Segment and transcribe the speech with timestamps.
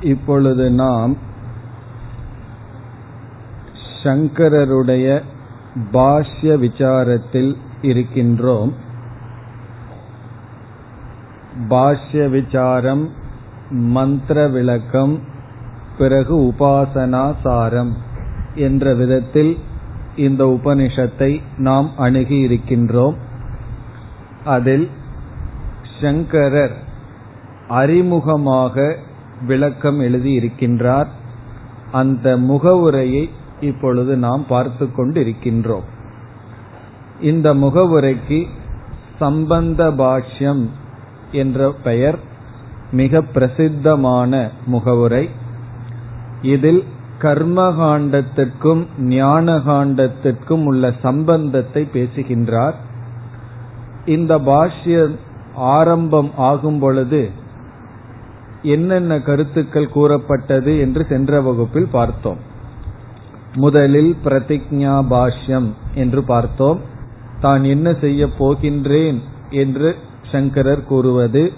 [0.00, 1.16] இப்பொழுது நாம்
[4.02, 5.22] சங்கரருடைய
[5.92, 8.72] பாஷ்ய விசாரத்தில் இருக்கின்றோம்.
[11.68, 13.10] பாஷ்ய விசாரம்
[13.70, 15.20] மந்திர விளக்கம்
[15.98, 17.96] பிறகு உபாசனா சாரம்
[18.54, 19.58] என்ற விதத்தில்
[20.16, 23.16] இந்த உபனிஷத்தை நாம் அணுகி இருக்கின்றோம்.
[24.44, 24.88] அதில்
[26.00, 26.76] சங்கரர்
[27.68, 28.96] அறிமுகமாக
[29.46, 31.06] விளக்கம் எழுதியிருக்கின்றார்
[31.92, 33.30] அந்த முகவுரையை
[33.60, 35.86] இப்பொழுது நாம் பார்த்து கொண்டிருக்கின்றோம்.
[37.20, 38.46] இந்த முகவுரைக்கு
[39.18, 40.68] சம்பந்த பாஷ்யம்
[41.32, 42.18] என்ற பெயர்
[42.90, 45.28] மிக பிரசித்தமான முகவுரை.
[46.42, 46.84] இதில்
[47.18, 52.74] கர்மகாண்டத்திற்கும் ஞான காண்டத்திற்கும் உள்ள சம்பந்தத்தை பேசுகின்றார்.
[54.06, 55.16] இந்த பாஷ்யம்
[55.54, 57.30] ஆரம்பம் ஆகும் பொழுது
[58.62, 62.36] என்னென்ன கருத்துக்கள் கூறப்பட்டது என்று சென்ற வகுப்பில் பார்த்தோம்.
[63.54, 66.80] முதலில் பிரதிஜா பாஷ்யம் என்று பார்த்தோம்.
[67.40, 69.18] தான் என்ன செய்ய போகின்றேன்
[69.50, 69.96] என்று
[70.32, 71.52] சங்கரர் கூறுவது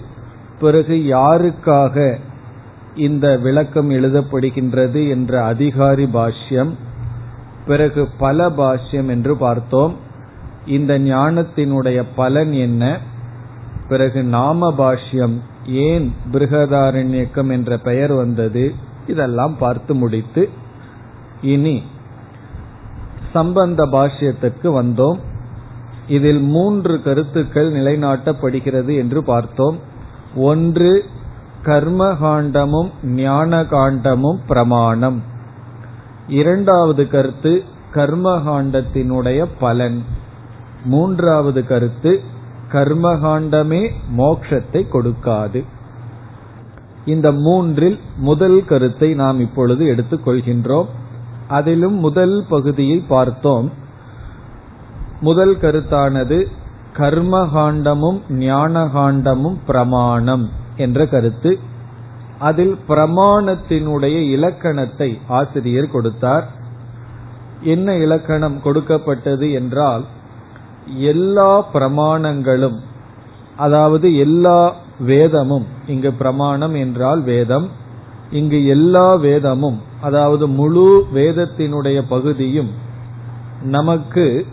[0.59, 2.17] பிறகு யாருக்காக
[2.95, 6.71] இந்த விளக்கம் எழுதப்படுகின்றது என்ற அதிகாரி பாஷ்யம்
[7.65, 9.95] பிறகு பல பாஷ்யம் என்று பார்த்தோம்.
[10.65, 12.99] இந்த ஞானத்தினுடைய பலன் என்ன
[13.89, 18.73] பிறகு நாம பாஷ்யம் ஏன் பிருகதாரண்யக்கம் என்ற பெயர் வந்தது?
[19.07, 20.49] இதெல்லாம் பார்த்து முடித்து
[21.41, 21.83] இனி
[23.33, 25.19] சம்பந்த பாஷ்யத்திற்கு வந்தோம்.
[26.07, 29.79] இதில் மூன்று கருத்துக்கள் நிலைநாட்டப்படுகிறது என்று பார்த்தோம்.
[30.35, 31.05] ஒன்று
[31.65, 35.23] கர்மகாண்டமும் ஞான காண்டமும் பிரமாணம்.
[36.27, 40.03] இரண்டாவது கருத்து கர்மகாண்டத்தினுடைய பலன்.
[40.85, 42.23] மூன்றாவது கருத்து
[42.73, 43.83] கர்மகாண்டமே
[44.17, 45.61] மோட்சத்தை கொடுக்காது.
[47.05, 50.89] இந்த மூன்றில் முதல் கருத்தை நாம் இப்பொழுது எடுத்துக்கொள்கின்றோம்
[51.47, 53.67] அதிலும் முதல் பகுதியை பார்த்தோம்.
[55.19, 56.37] முதல் கருத்தானது
[56.97, 60.45] கர்மகாண்டமும் ஞானகாண்டமும் பிரமாணம்
[60.77, 61.51] என்ற கருத்து.
[62.39, 66.45] அதில் பிரமாணத்தினுடைய இலக்கணத்தை ஆசிரியர் கொடுத்தார்.
[67.61, 70.03] என்ன இலக்கணம் கொடுக்கப்பட்டது என்றால்
[70.85, 72.79] எல்லா பிரமாணங்களும்
[73.57, 77.69] அதாவது எல்லா வேதமும் இங்கு பிரமாணம் என்றால் வேதம்
[78.29, 82.71] இங்கு எல்லா வேதமும் அதாவது முழு வேதத்தினுடைய பகுதியும்
[83.61, 84.45] நமக்கு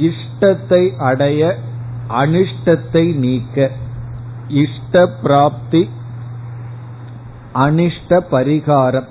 [0.00, 1.58] இஷ்டத்தை அடைய
[2.08, 3.70] அனிஷ்டத்தை நீக்க
[4.48, 5.88] இஷ்ட பிராப்தி
[7.54, 9.08] அனிஷ்ட பரிகாரம்.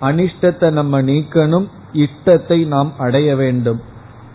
[0.00, 3.80] அனிஷ்டத்தை நம்ம நீக்கணும் இஷ்டத்தை நாம் அடைய வேண்டும்.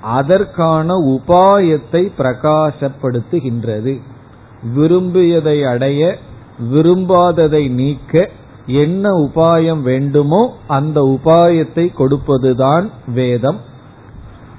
[0.03, 4.01] அதற்கான உபாயத்தை பிரகாசப்படுத்துகின்றது.
[4.73, 6.17] விரும்பியதை அடைய
[6.73, 8.29] விரும்பாததை நீக்க
[8.65, 13.59] என்ன உபாயம் வேண்டுமோ அந்த உபாயத்தை கொடுப்பதுதான் வேதம்.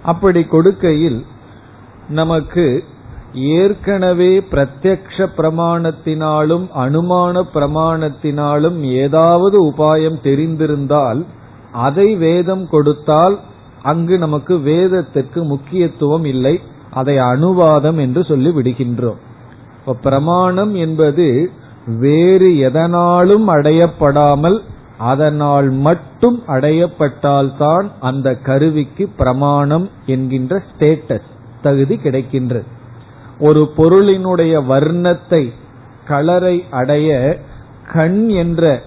[0.02, 1.24] அப்படி கொடுக்கையில்
[2.08, 2.84] நமக்கு
[3.32, 11.24] ஏற்கனவே பிரத்யக்ஷ பிரமாணத்தினாலும் அனுமான பிரமாணத்தினாலும் ஏதாவது உபாயம் தெரிந்திருந்தால்
[11.72, 13.38] அதை வேதம் கொடுத்தால்
[13.84, 16.54] அங்கு நமக்கு வேதத்திற்கு முக்கியத்துவம் இல்லை.
[16.90, 19.20] அதை அனுவாதம் என்று சொல்லி விடுகின்றோம்.
[19.80, 21.26] இப்ப பிரமாணம் என்பது
[21.86, 24.58] வேறு எதனாலும் அடையப்படாமல்
[24.98, 31.28] அதனால் மட்டும் அடையப்பட்டால்தான் அந்த கருவிக்கு பிரமாணம் என்கின்ற ஸ்டேட்டஸ்
[31.62, 32.68] தகுதி கிடைக்கின்றது.
[33.40, 35.42] ஒரு பொருளினுடைய வர்ணத்தை
[36.08, 37.08] கலரை அடைய
[37.92, 38.82] கண் என்ற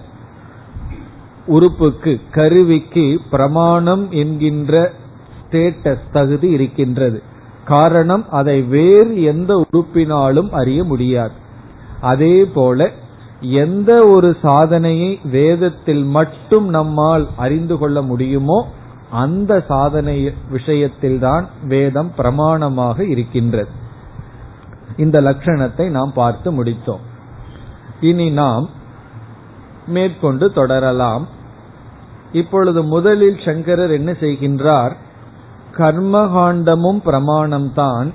[1.48, 4.92] உறுப்புக்கு கருவிக்கு பிரமாணம் என்கின்ற
[5.40, 7.22] ஸ்டேட்டஸ் தகுதி இருக்கின்றது.
[7.64, 11.32] காரணம் அதை வேறு எந்த உறுப்பினாலும் அறிய முடியாது.
[12.00, 12.90] அதே போல
[13.40, 18.58] எந்த ஒரு சாதனையை வேதத்தில் மட்டும் நம்மால் அறிந்து கொள்ள முடியுமோ
[19.10, 20.16] அந்த சாதனை
[20.52, 23.70] விஷயத்தில்தான் வேதம் பிரமாணமாக இருக்கின்றது.
[24.96, 27.04] இந்த லட்சணத்தை நாம் பார்த்து முடித்தோம்.
[28.00, 28.68] இனி நாம்
[29.86, 31.28] மேற்கொண்டு தொடரலாம்.
[32.32, 34.96] இப்பொழுது முதலில் சங்கரர் என்ன செய்கின்றார்?
[35.76, 38.08] கர்மகாண்டமும் பிரமாணம்தான்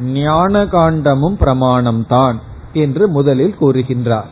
[0.00, 2.36] ஞான காண்டமும் பிரமாணம்தான்
[2.72, 4.30] என்று முதலில் கூறுகின்றார்.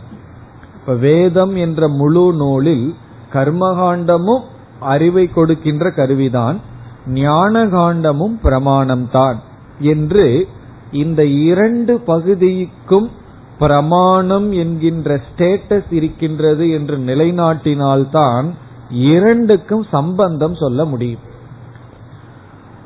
[0.74, 2.94] இப்ப வேதம் என்ற முழு நூலில்
[3.32, 4.42] கர்மகாண்டமும்
[4.80, 6.60] அறிவை கொடுக்கின்ற கருவிதான்
[7.06, 9.34] ஞான காண்டமும் பிரமாணம்தான்
[9.78, 10.48] என்று
[10.90, 13.10] இந்த இரண்டு பகுதிக்கும்
[13.58, 18.50] பிரமாணம் என்கின்ற ஸ்டேட்டஸ் இருக்கின்றது என்று நிலைநாட்டினால்தான்
[18.90, 21.20] இரண்டுக்கும் சம்பந்தம் சொல்ல முடியும்.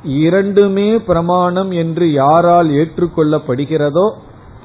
[0.02, 4.12] இரண்டுமே பிரமாணம் என்று யாரால் ஏற்றுக்கொள்ளப்படுகிறதோ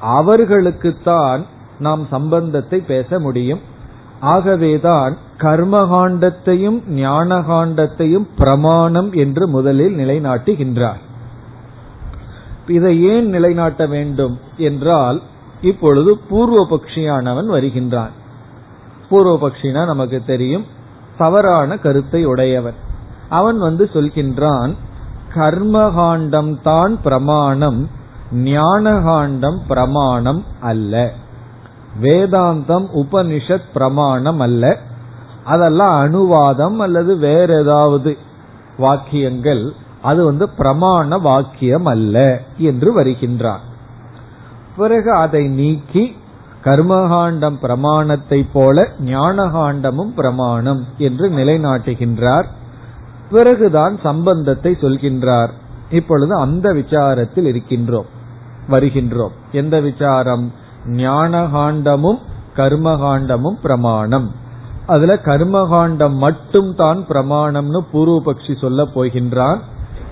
[0.02, 1.46] அவர்களுக்குத்தான்
[1.78, 3.60] நாம் சம்பந்தத்தை பேச முடியும்.
[4.20, 11.00] ஆகவேதான் கர்மகாண்டத்தையும் ஞானகாண்டத்தையும் பிரமாணம் என்று முதலில் நிலைநாட்டுகின்றார்.
[12.66, 15.22] இதை ஏன் நிலைநாட்ட வேண்டும் என்றால்
[15.60, 18.10] இப்பொழுது பூர்வபக்ஷியானவன் வருகின்றான்.
[19.10, 20.78] பூர்வபக்ஷினா நமக்கு தெரியும்.
[21.20, 22.78] தவறான கருத்தை உடையவன்
[23.28, 24.74] அவன் வந்து சொல்கின்றான்
[25.34, 27.88] கர்மகாண்டம் தான் பிரமாணம்
[28.34, 31.12] ஞானகாண்டம் பிரமாணம் அல்ல.
[32.02, 34.78] வேதாந்தம் உபனிஷத் பிரமாணம் அல்ல.
[35.44, 38.16] அதெல்லாம் அனுவாதம் அல்லது வேற ஏதாவது
[38.78, 43.64] வாக்கியங்கள் அது வந்து பிரமாண வாக்கியம் அல்ல என்று வருகின்றான்.
[44.76, 46.04] பிறகு அதை நீக்கி
[46.64, 52.44] கர்மகாண்டம் பிரமாணத்தை போல ஞானகாண்டமும் பிரமாணம் என்று நிலைநாட்டுகின்றார்.
[53.30, 55.50] பிறகுதான் சம்பந்தத்தை சொல்கின்றார்.
[55.90, 58.08] இப்பொழுது அந்த விசாரத்தில் இருக்கின்றோம்
[58.70, 59.34] வருகின்றோம்.
[59.52, 60.52] எந்த விசாரம்?
[60.86, 62.18] ஞானகாண்டமும்
[62.56, 64.30] கர்மகாண்டமும் பிரமாணம்.
[64.86, 69.58] அதுல கர்மகாண்டம் மட்டும் தான் பிரமாணம்னு பூர்வபக்ஷி சொல்ல போகின்றான்.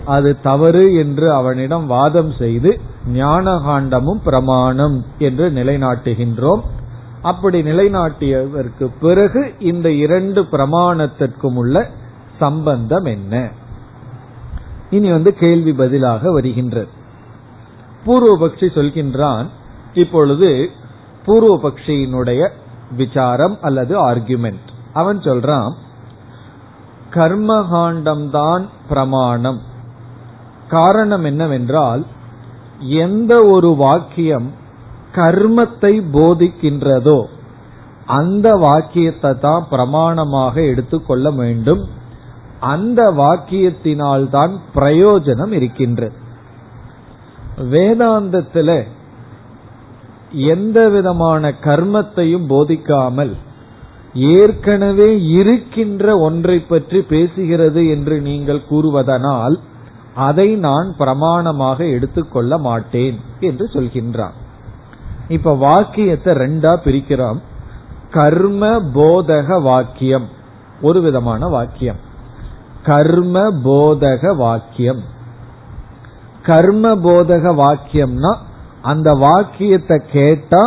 [0.04, 2.80] அது தவறு என்று அவனிடம் வாதம் செய்து
[3.14, 6.60] ஞானகாண்டமும் பிரமாணம் என்று நிலைநாட்டுகின்றோம்.
[7.22, 11.90] அப்படி நிலைநாட்டியதற்கு பிறகு இந்த இரண்டு பிரமாணத்திற்கும் உள்ள
[12.38, 13.48] சம்பந்தம் என்ன?
[14.90, 16.88] இனி வந்து கேள்வி பதிலாக வருகின்றது.
[18.06, 19.46] பூர்வபக்ஷி சொல்கின்றான்
[19.94, 20.70] இப்பொழுது
[21.26, 22.48] பூர்வபக்ஷியினுடைய
[22.96, 25.72] விசாரம் அல்லது ஆர்குமெண்ட் அவன் சொல்றான்
[27.10, 29.67] கர்மகாண்டம்தான் பிரமாணம்.
[30.68, 32.02] காரணம் என்னவென்றால்
[33.02, 34.48] எந்த ஒரு வாக்கியம்
[35.14, 37.20] கர்மத்தை போதிக்கின்றதோ
[38.18, 41.82] அந்த வாக்கியத்தை தான் பிரமாணமாக எடுத்துக்கொள்ள வேண்டும்.
[42.66, 46.16] அந்த வாக்கியத்தினால் தான் பிரயோஜனம் இருக்கின்றது.
[47.72, 48.70] வேதாந்தத்துல
[50.52, 53.34] எந்த விதமான கர்மத்தையும் போதிக்காமல்
[54.34, 59.56] ஏற்கனவே இருக்கின்ற ஒன்றை பற்றி பேசுகிறது என்று நீங்கள் கூறுவதனால்
[60.18, 64.36] அதை நான் பிரமாணமாக எடுத்துக்கொள்ள மாட்டேன் என்று சொல்கின்றான்.
[65.28, 67.40] இப்ப வாக்கியத்தை ரெண்டா பிரிக்கிறோம்.
[68.10, 70.26] கர்ம போதக வாக்கியம்
[70.82, 72.00] ஒரு விதமான வாக்கியம்.
[72.84, 75.02] கர்ம போதக வாக்கியம்.
[76.42, 78.32] கர்ம போதக வாக்கியம்னா
[78.82, 80.62] அந்த வாக்கியத்தை கேட்டா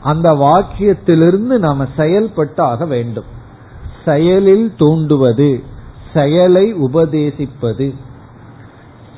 [0.00, 3.30] அந்த வாக்கியத்திலிருந்து நாம செயல்பட்டு ஆக வேண்டும்.
[4.04, 5.50] செயலில் தூண்டுவது
[6.14, 7.86] செயலை உபதேசிப்பது.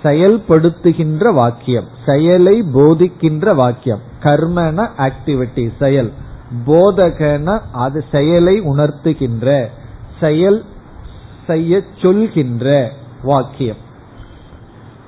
[0.03, 6.13] செயல்படுத்துகின்ற வாக்கியம் செயலை போதிக்கின்ற வாக்கியம் கர்மன ஆக்டிவிட்டி செயல்.
[6.67, 9.67] போதகன அது செயலை உணர்த்துகின்ற
[10.21, 10.65] செயல்
[11.47, 12.93] செய்ய சொல்கின்ற
[13.23, 13.87] வாக்கியம்.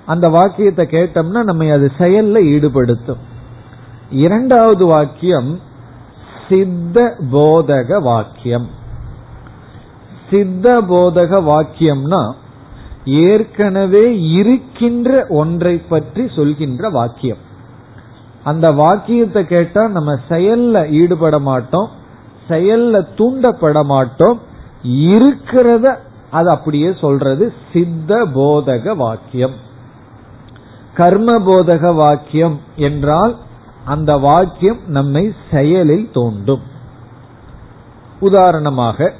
[0.06, 3.22] அந்த வாக்கியத்தை கேட்டோம்னா நம்ம அது செயல்ல ஈடுபடுத்தும்.
[4.10, 5.60] இரண்டாவது வாக்கியம்
[6.48, 8.69] சித்த போதக வாக்கியம்.
[10.31, 12.34] சித்த போதக வாக்கியம்னா
[13.05, 17.38] ஏற்கனவே இருக்கின்ற ஒன்றை பற்றி சொல்கின்ற வாக்கியம்.
[18.44, 21.88] அந்த வாக்கியத்தை கேட்டா நம்ம செயல்ல ஈடுபட மாட்டோம்
[22.49, 24.38] செயல்ல தூண்டப்பட மாட்டோம்
[24.85, 25.97] இருக்கிறத
[26.31, 29.55] அது அப்படியே சொல்றது சித்த போதக வாக்கியம்.
[30.94, 33.37] கர்ம போதக வாக்கியம் என்றால்
[33.85, 36.62] அந்த வாக்கியம் நம்மை செயலில் தோண்டும்.
[38.20, 39.13] உதாரணமாக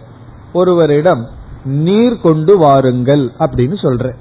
[0.52, 1.23] ஒருவரிடம்
[1.64, 4.14] நீர் கொண்டு வாருங்கள் அப்படின்னு சொல்ற.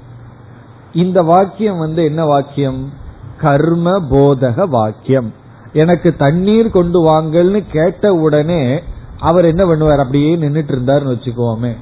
[0.92, 2.92] இந்த வாக்கியம் வந்து என்ன வாக்கியம்?
[3.36, 5.32] கர்ம போதக வாக்கியம்.
[5.72, 8.82] எனக்கு தண்ணீர் கொண்டு வாங்கல்னு கேட்ட உடனே
[9.18, 9.98] அவர் என்ன பண்ணுவார்?
[9.98, 11.76] அப்படியே நின்றுட்டு இருந்தாருன்னு வச்சுக்கோமே.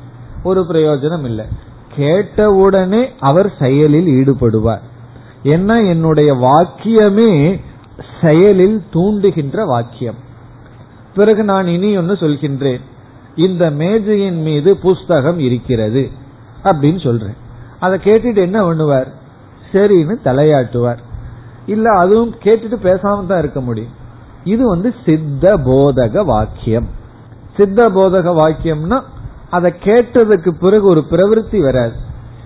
[0.45, 1.45] ஒரு பிரயோஜனம் இல்லை.
[1.97, 4.81] கேட்ட உடனே அவர் செயலில் ஈடுபடுவார்.
[5.43, 5.83] என்ன?
[5.83, 7.61] என்னுடைய வாக்கியமே
[8.21, 10.27] செயலில் தூண்டுகின்ற வாக்கியம்.
[11.15, 12.81] பிறகு நான் இனி ஒன்னு சொல்கின்றேன்.
[13.38, 16.02] இந்த மேஜையின் மீது புஸ்தகம் இருக்கிறது
[16.64, 17.37] அப்படின்னு சொல்றேன்.
[17.80, 19.09] அதை கேட்டுட்டு என்ன பண்ணுவார்?
[19.73, 21.00] சரின்னு தலையாட்டுவார்.
[21.66, 23.95] இல்ல அதுவும் கேட்டுட்டு பேசாம தான் இருக்க முடியும்.
[24.45, 26.88] இது வந்து சித்த போதக வாக்கியம்.
[27.57, 28.99] சித்த போதக வாக்கியம்னா
[29.50, 31.92] அதை கேட்டதுக்கு பிறகு ஒரு பிரவருத்தி வராது.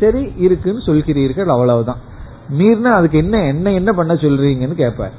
[0.00, 2.00] சரி இருக்குன்னு சொல்கிறீர்கள் அவ்வளவுதான்.
[2.58, 5.14] மீறினா அதுக்கு என்ன என்ன என்ன பண்ண சொல்றீங்கன்னு கேட்பார்.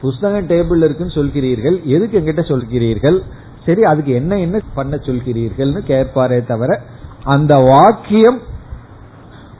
[0.00, 3.18] புஸ்தகம் டேபிள் இருக்குன்னு சொல்கிறீர்கள் எதுக்கு எங்கிட்ட சொல்கிறீர்கள்?
[3.66, 6.80] சரி அதுக்கு என்ன என்ன பண்ண சொல்கிறீர்கள்னு கேட்பாரே தவிர
[7.24, 8.40] அந்த வாக்கியம்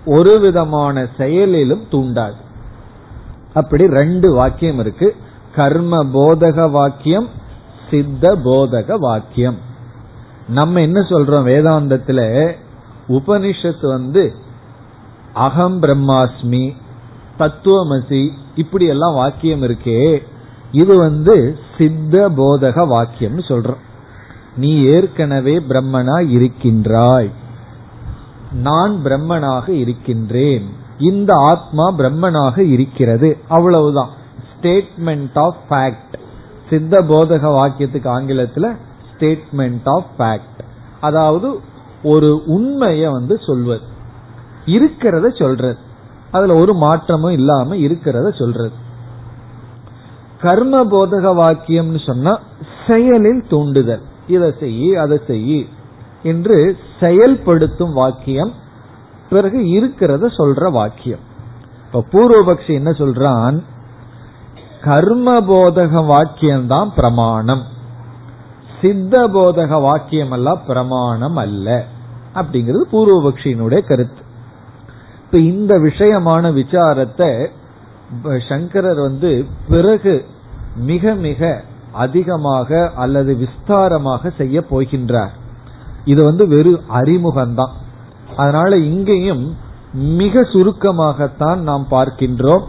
[0.05, 2.37] ஒரு விதமான செயலிலும் தூண்டாது.
[3.55, 5.17] அப்படி ரெண்டு வாக்கியம் இருக்கு.
[5.55, 7.29] கர்ம போதக வாக்கியம்
[7.91, 9.59] சித்த போதக வாக்கியம்.
[10.49, 12.51] நம்ம என்ன சொல்றோம் வேதாந்தத்துல?
[13.09, 14.35] உபனிஷத்து வந்து
[15.35, 16.75] அகம் பிரம்மாஸ்மி
[17.39, 20.23] தத்துவமசி இப்படி எல்லாம் வாக்கியம் இருக்கே.
[20.73, 23.87] இது வந்து சித்த போதக வாக்கியம்னு சொல்றோம்.
[24.59, 27.31] நீ ஏற்கனவே பிரம்மனா இருக்கின்றாய்.
[28.53, 30.67] நான் பிரம்மனாக இருக்கின்றேன்.
[30.99, 33.39] இந்த ஆத்மா பிரம்மனாக இருக்கிறது.
[33.49, 34.09] அவ்வளவுதான்.
[34.55, 36.15] ஸ்டேட்மெண்ட் ஆஃப் ஃபேக்ட்
[36.71, 38.77] சித்த போதக வாக்கியத்துக்கு ஆங்கிலத்தில்
[39.13, 40.59] ஸ்டேட்மெண்ட் ஆஃப் ஃபேக்ட்
[41.01, 41.61] அதாவது
[42.03, 43.81] ஒரு உண்மைய வந்து சொல்வது.
[44.67, 45.79] இருக்கிறத சொல்றது.
[46.31, 48.71] அதுல ஒரு மாற்றமும் இல்லாம இருக்கிறத சொல்றது.
[50.41, 52.41] கர்ம போதக வாக்கியம்னு சொன்னா
[52.87, 54.03] செயலில் தூண்டுதல்.
[54.29, 55.67] இதை செய்யி அதை செய்யி
[56.23, 58.53] என்று செயல்படுத்தும் வாக்கியம்.
[59.31, 61.25] பிறகு இருக்கிறத சொல்ற வாக்கியம்.
[61.87, 63.63] இப்ப பூர்வபக்ஷி என்ன சொல்றான்?
[64.81, 67.63] கர்ம போதக வாக்கியம் தான் பிரமாணம்.
[68.81, 71.85] சித்த போதக வாக்கியம் எல்லாம் பிரமாணம் அல்ல.
[72.35, 74.23] அப்படிங்கிறது பூர்வபக்ஷியினுடைய கருத்து.
[75.25, 77.51] இப்ப இந்த விஷயமான விசாரத்தை
[78.49, 80.25] சங்கரர் வந்து பிறகு
[80.77, 81.63] மிக மிக
[82.05, 85.33] அதிகமாக அல்லது விஸ்தாரமாக செய்ய போகின்றார்.
[86.05, 87.75] இது வந்து வெறும் அறிமுகம்தான்.
[88.37, 89.45] அதனால இங்கேயும்
[90.23, 92.65] மிக சுருக்கமாகத்தான் நாம் பார்க்கின்றோம்.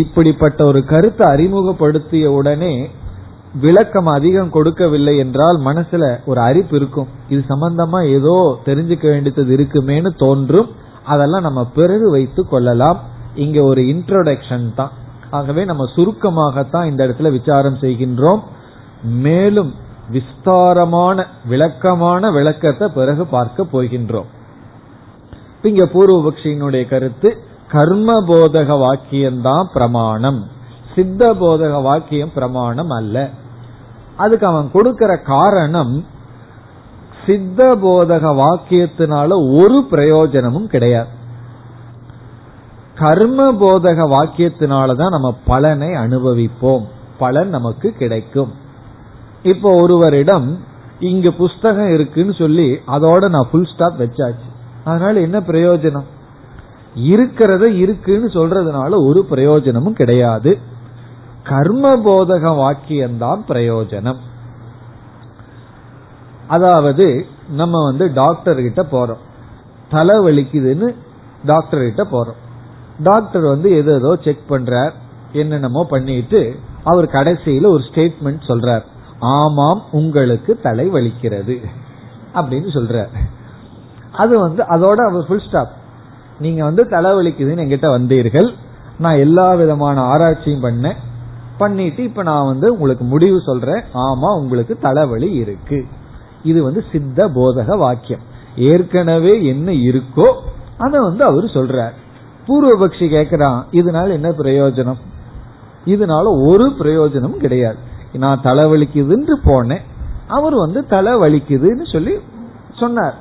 [0.00, 2.74] இப்படிப்பட்ட ஒரு கருத்தை அறிமுகப்படுத்திய உடனே
[3.62, 7.08] விளக்கம் அதிகம் கொடுக்கவில்லை என்றால் மனசுல ஒரு அரிப்பு இருக்கும்.
[7.28, 8.34] இது சம்பந்தமா ஏதோ
[8.66, 10.68] தெரிஞ்சுக்க வேண்டியது இருக்குமேனு தோன்றும்.
[11.04, 12.98] அதெல்லாம் நம்ம பிறகு வைத்து கொள்ளலாம்.
[13.44, 14.92] இங்க ஒரு இன்ட்ரோடக்ஷன் தான்.
[15.30, 18.40] ஆகவே நம்ம சுருக்கமாகத்தான் இந்த இடத்துல விசாரம் செய்கின்றோம்.
[19.02, 19.74] மேலும்
[20.08, 24.24] விஸ்தாரமான விளக்கமான விளக்கத்தை பிறகு பார்க்க போகின்றோம்.
[25.62, 27.36] இங்க பூர்வபக்ஷியினுடைய கருத்து
[27.68, 30.46] கர்ம போதக வாக்கியம்தான் பிரமாணம்.
[30.94, 33.28] சித்த போதக வாக்கியம் பிரமாணம் அல்ல.
[34.16, 36.04] அதுக்கு அவன் கொடுக்கிற காரணம்
[37.26, 41.08] சித்த போதக வாக்கியத்தினால ஒரு பிரயோஜனமும் கிடையாது.
[42.94, 46.84] கர்ம போதக வாக்கியத்தினாலதான் நம்ம பலனை அனுபவிப்போம்.
[47.18, 48.59] பலன் நமக்கு கிடைக்கும்.
[49.42, 50.58] இப்போ ஒருவரிடம்
[50.98, 54.48] இங்க புஸ்தகம் இருக்குன்னு சொல்லி அதோட நான் ஃபுல் ஸ்டாப் வச்சாச்சு.
[54.84, 56.04] அதனால என்ன பிரயோஜனம்?
[56.96, 60.58] இருக்கிறத இருக்குன்னு சொல்றதுனால ஒரு பிரயோஜனமும் கிடையாது.
[61.44, 64.16] கர்ம போதக வாக்கியம்தான் பிரயோஜனம்.
[66.46, 69.22] அதாவது நம்ம வந்து டாக்டர் கிட்ட போறோம்.
[69.90, 70.94] தலை வலிக்குதுன்னு
[71.44, 72.38] டாக்டர் கிட்ட போறோம்.
[73.02, 74.92] டாக்டர் வந்து எதோ ஏதோ செக் பண்றார்
[75.32, 78.84] என்னென்னமோ பண்ணிட்டு அவர் கடைசியில ஒரு ஸ்டேட்மெண்ட் சொல்றார்.
[79.20, 81.64] ஆமாம் உங்களுக்கு தலை வலிக்கிறது.
[82.34, 83.08] அப்படின்னு சொல்றார்
[84.12, 85.70] அது வந்து அதோட அவர் ஃபுல் ஸ்டாப்
[86.38, 88.54] நீங்க வந்து தலை வலிக்குதுன்னு எங்கிட்ட வந்தீர்கள்.
[88.98, 90.96] நான் எல்லா விதமான ஆராய்ச்சியும் பண்ணேன்
[91.58, 93.82] பண்ணிட்டு இப்ப நான் வந்து உங்களுக்கு முடிவு சொல்றேன்.
[93.94, 95.86] ஆமா உங்களுக்கு தலைவலி இருக்கு.
[96.44, 98.20] இது வந்து சித்த போதக வாக்கியம்.
[98.56, 100.32] ஏற்கனவே என்ன இருக்கோ
[100.78, 101.92] அதை வந்து அவர் சொல்றார்.
[102.46, 104.98] பூர்வபக்ஷி கேக்குறான் இதனால என்ன பிரயோஜனம்?
[105.86, 107.88] இதனால ஒரு பிரயோஜனமும் கிடையாது.
[108.12, 109.80] நான் தலைவலிக்குதுன்னு போனேன்.
[110.28, 112.18] அவர் வந்து தலை வலிக்குதுன்னு சொல்லி
[112.78, 113.14] சொன்னார்.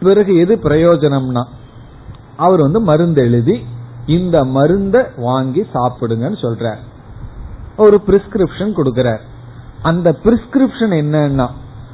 [0.00, 1.44] பிறகு எது பிரயோஜனம்னா
[2.36, 3.66] அவர் வந்து மருந்து எழுதி
[4.06, 6.78] இந்த மருந்த வாங்கி சாப்பிடுங்கன்னு சொல்றார்.
[7.76, 9.20] ஒரு பிரிஸ்கிரிப்ஷன் கொடுக்கிறார்.
[9.82, 11.48] அந்த பிரிஸ்கிரிப்ஷன் என்னன்னா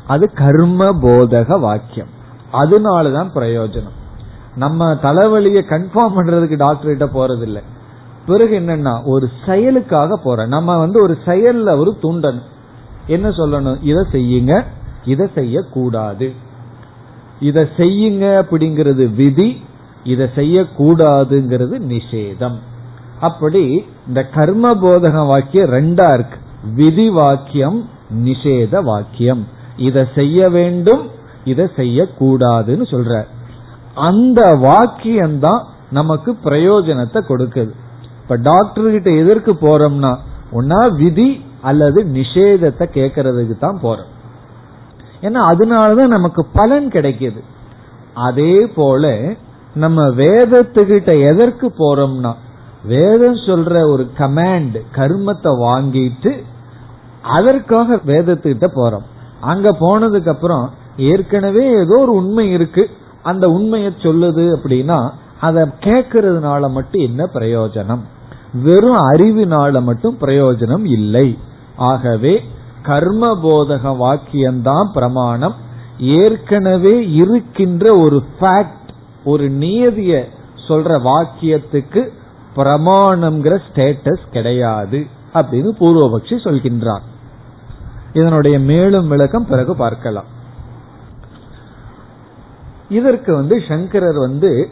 [0.06, 2.08] அது கர்ம போதக வாக்கியம்.
[2.52, 4.02] அதனாலதான் பிரயோஜனம்.
[4.56, 7.62] நம்ம தலைவலியை கன்ஃபார்ம் பண்றதுக்கு டாக்டர் கிட்ட போறது இல்லை
[8.26, 10.46] பிறகு என்னன்னா ஒரு செயலுக்காக போற.
[10.46, 12.52] நம்ம வந்து ஒரு செயல்ல ஒரு தூண்டணும்
[13.06, 13.78] என்ன சொல்லணும்?
[13.82, 14.64] இதை செய்யுங்க
[15.04, 16.32] இதை செய்யக்கூடாது.
[17.40, 19.62] இதை செய்யுங்க அப்படிங்கிறது விதி
[20.04, 22.58] இதை செய்யக்கூடாதுங்கிறது நிஷேதம்.
[23.20, 26.38] அப்படி இந்த கர்ம போதக வாக்கியம் ரெண்டா இருக்கு.
[26.74, 27.88] விதி வாக்கியம்
[28.24, 29.46] நிஷேத வாக்கியம்.
[29.76, 31.10] இதை செய்ய வேண்டும்
[31.44, 33.24] இதை செய்யக்கூடாதுன்னு சொல்ற.
[33.94, 37.70] அந்த வாக்கியம்தான் நமக்கு பிரயோஜனத்தை கொடுக்குது.
[38.24, 40.12] இப்ப டாக்டர் கிட்ட எதற்கு போறோம்னா
[40.52, 44.10] ஒன்னா விதி அல்லது நிஷேதத்தை கேட்கறதுக்கு தான் போறோம்.
[45.22, 47.40] ஏன்னா அதனாலதான் நமக்கு பலன் கிடைக்குது.
[48.28, 49.12] அதே போல
[49.74, 52.32] நம்ம வேதத்துக்கிட்ட எதற்கு போறோம்னா
[52.86, 56.32] வேதம் சொல்ற ஒரு கமாண்ட் கர்மத்தை வாங்கிட்டு
[57.36, 59.06] அதற்காக வேதத்துக்கிட்ட போறோம்.
[59.40, 60.66] அங்க போனதுக்கு அப்புறம்
[60.96, 62.84] ஏற்கனவே ஏதோ ஒரு உண்மை இருக்கு.
[63.22, 64.98] அந்த உண்மையை சொல்லுது அப்படின்னா
[65.40, 68.02] அதை கேட்கறதுனால மட்டும் என்ன பிரயோஜனம்?
[68.62, 71.38] வெறும் அறிவினால மட்டும் பிரயோஜனம் இல்லை.
[71.76, 72.42] ஆகவே
[72.82, 75.54] கர்ம போதக வாக்கியம்தான் பிரமாணம்.
[75.99, 78.90] ஏற்கனவே இருக்கின்ற ஒரு ஃபேக்ட்
[79.25, 80.25] ஒரு நியதிய
[80.68, 82.08] சொல்ற வாக்கியத்துக்கு
[82.56, 87.02] பிரமாணம்ங்கிற ஸ்டேட்டஸ் கிடையாது அப்படின்னு பூர்வபக்ஷி சொல்கின்றான்
[88.12, 90.25] இதனுடைய மேலும் விளக்கம் பிறகு பார்க்கலாம்.
[92.88, 94.68] இதற்கு வந்து சங்கரர் வந்து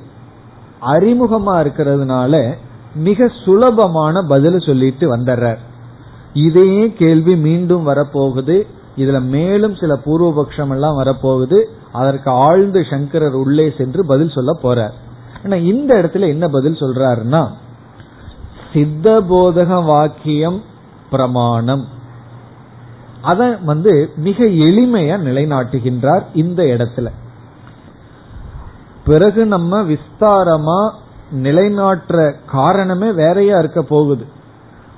[0.80, 2.54] அறிமுகமா இருக்கிறதுனால
[2.94, 5.58] மிக சுலபமான பதில் சொல்லிட்டு வந்துடுறார்
[6.32, 8.66] இதே கேள்வி மீண்டும் வரப்போகுது.
[8.96, 11.64] இதுல மேலும் சில பூர்வபக்ஷம் எல்லாம் வரப்போகுது.
[11.92, 14.92] அதற்கு ஆழ்ந்து சங்கரர் உள்ளே சென்று பதில் சொல்ல போறார்.
[15.44, 17.48] ஆனா இந்த இடத்துல என்ன பதில் சொல்றாருன்னா
[18.72, 20.62] சித்த போதக வாக்கியம்
[21.10, 21.86] பிரமாணம்.
[23.22, 27.06] அத வந்து மிக எளிமையா நிலைநாட்டுகின்றார் இந்த இடத்துல.
[29.04, 30.90] பிறகு நம்ம விஸ்தாரமா
[31.32, 34.24] நிலைநாட்டுற காரணமே வேறையா இருக்க போகுது.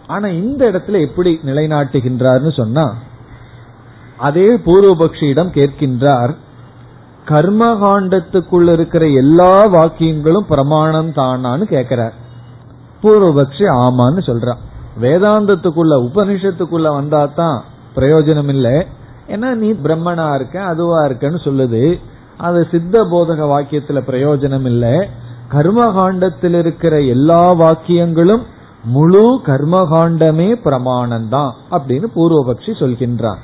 [0.06, 2.94] ஆனா இந்த இடத்துல எப்படி நிலைநாட்டுகின்றார்னு சொன்னா
[4.16, 6.34] அதே பூர்வபக்ஷியிடம் கேட்கின்றார்
[7.28, 12.14] கர்மகாண்டத்துக்குள்ள இருக்கிற எல்லா வாக்கியங்களும் பிரமாணம் தானான்னு கேட்கிறார்.
[13.02, 14.60] பூர்வபக்ஷி ஆமான்னு சொல்றான்.
[15.00, 17.64] வேதாந்தத்துக்குள்ள உபனிஷத்துக்குள்ள வந்தா தான்
[17.96, 18.86] பிரயோஜனம் இல்லை
[19.28, 22.00] ஏன்னா நீ பிரம்மனா இருக்க அதுவா இருக்கன்னு சொல்லுது.
[22.36, 25.08] அது சித்த போதக வாக்கியத்துல பிரயோஜனம் இல்லை
[25.54, 28.42] கர்மகாண்டத்தில் இருக்கிற எல்லா வாக்கியங்களும்
[28.84, 33.38] முழு கர்மகாண்டமே பிரமாணம்தான் அப்படின்னு பூர்வபக்ஷி சொல்கின்றான்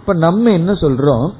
[0.00, 1.30] இப்ப நம்ம என்ன சொல்றோம்?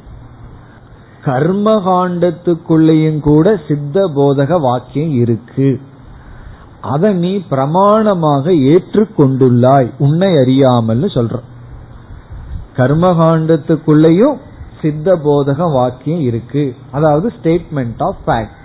[1.25, 5.81] கர்மகாண்டத்துக்குள்ளேயும் கூட சித்த போதக வாக்கியம் இருக்கு.
[6.81, 11.49] அதை நீ பிரமாணமாக ஏற்றுக்கொண்டுள்ளாய் உன்னை அறியாமல் சொல்றோம்.
[12.77, 14.37] கர்மகாண்டத்துக்குள்ளேயும்
[14.83, 16.77] சித்த போதக வாக்கியம் இருக்கு.
[16.93, 18.56] அதாவது ஸ்டேட்மெண்ட் ஆஃப் ஃபேக்ட்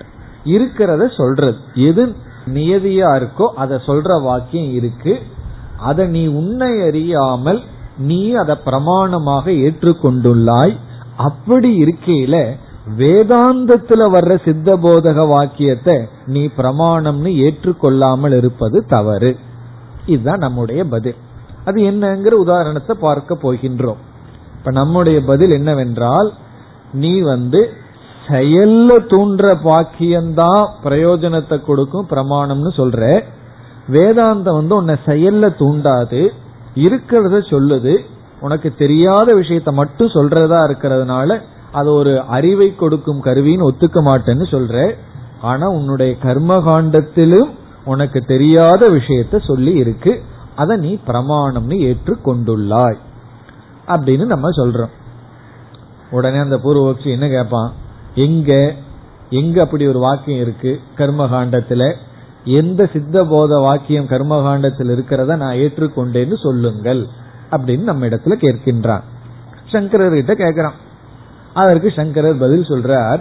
[0.45, 1.57] இருக்கிறத சொல்றது.
[1.75, 5.19] எது நியதியா இருக்கோ அதை சொல்ற வாக்கியம் இருக்கு.
[5.77, 7.61] அதை நீ உன்னை அறியாமல்
[7.97, 10.77] நீ அதை பிரமாணமாக ஏற்றுக்கொண்டுள்ளாய்.
[11.17, 12.57] அப்படி இருக்கையில
[12.97, 19.37] வேதாந்தத்துல வர்ற சித்த போதக வாக்கியத்தை நீ பிரமாணம்னு ஏற்றுக்கொள்ளாமல் இருப்பது தவறு.
[20.05, 21.15] இதுதான் நம்முடைய பதில்.
[21.65, 24.01] அது என்னங்கிற உதாரணத்தை பார்க்க போகின்றோம்.
[24.57, 26.33] இப்ப நம்முடைய பதில் என்னவென்றால்
[26.93, 27.73] நீ வந்து
[28.27, 33.23] செயல்ல தூண்டுற பாக்கியம்தான் பிரயோஜனத்தை கொடுக்கும் பிரமாணம்னு சொல்ற.
[33.91, 36.29] வேதாந்தம் வந்து உன்னை செயல்ல தூண்டாது
[36.75, 37.97] இருக்கிறத சொல்லுது.
[38.41, 41.39] உனக்கு தெரியாத விஷயத்த மட்டும் சொல்றதா இருக்கிறதுனால
[41.71, 44.95] அது ஒரு அறிவை கொடுக்கும் கருவின்னு ஒத்துக்க மாட்டேன்னு சொல்ற.
[45.41, 47.49] ஆனா உன்னுடைய கர்மகாண்டத்திலும்
[47.85, 50.21] உனக்கு தெரியாத விஷயத்த சொல்லி இருக்கு.
[50.55, 52.97] அதை நீ பிரமாணம்னு ஏற்று கொண்டுள்ளாய்
[53.87, 54.91] அப்படின்னு நம்ம சொல்றோம்.
[56.11, 57.71] உடனே அந்த பூர்வபக்ஷி என்ன கேட்பான்
[58.15, 58.73] எங்க
[59.29, 60.79] எங்க அப்படி ஒரு வாக்கியம் இருக்கு?
[60.97, 61.93] கர்மகாண்டத்துல.
[62.45, 67.07] எந்த சித்த போத வாக்கியம் கர்மகாண்டத்தில் இருக்கிறத நான் ஏற்றுக்கொண்டேன்னு சொல்லுங்கள்.
[67.51, 69.01] அப்படின்னு நம்ம இடத்துல கேட்கின்றான்.
[69.65, 70.71] சங்கரர் கிட்ட கேட்கிறான்.
[71.53, 73.19] அதற்கு சங்கரர் பதில் சொல்றார்.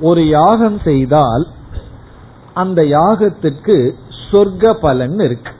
[0.00, 1.46] ஒரு யாகம் செய்தால்
[2.54, 3.94] அந்த யாகத்திற்கு
[4.32, 5.52] சொர்க்க பலன் இருக்கு.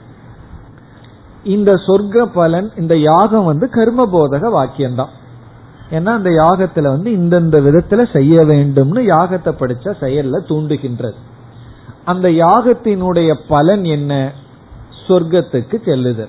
[1.43, 5.09] இந்த சொர்க்க பலன் இந்த யாகம் வந்து கர்ம போதக வாக்கியம்தான்.
[5.91, 11.15] ஏன்னா அந்த யாகத்துல வந்து இந்தந்த விதத்துல செய்ய வேண்டும்னு யாகத்தை படிச்ச செயல்ல தூண்டுகின்றது.
[12.05, 14.31] அந்த யாகத்தினுடைய பலன் என்ன?
[15.07, 16.27] சொர்க்கத்துக்கு செல்லுதல்.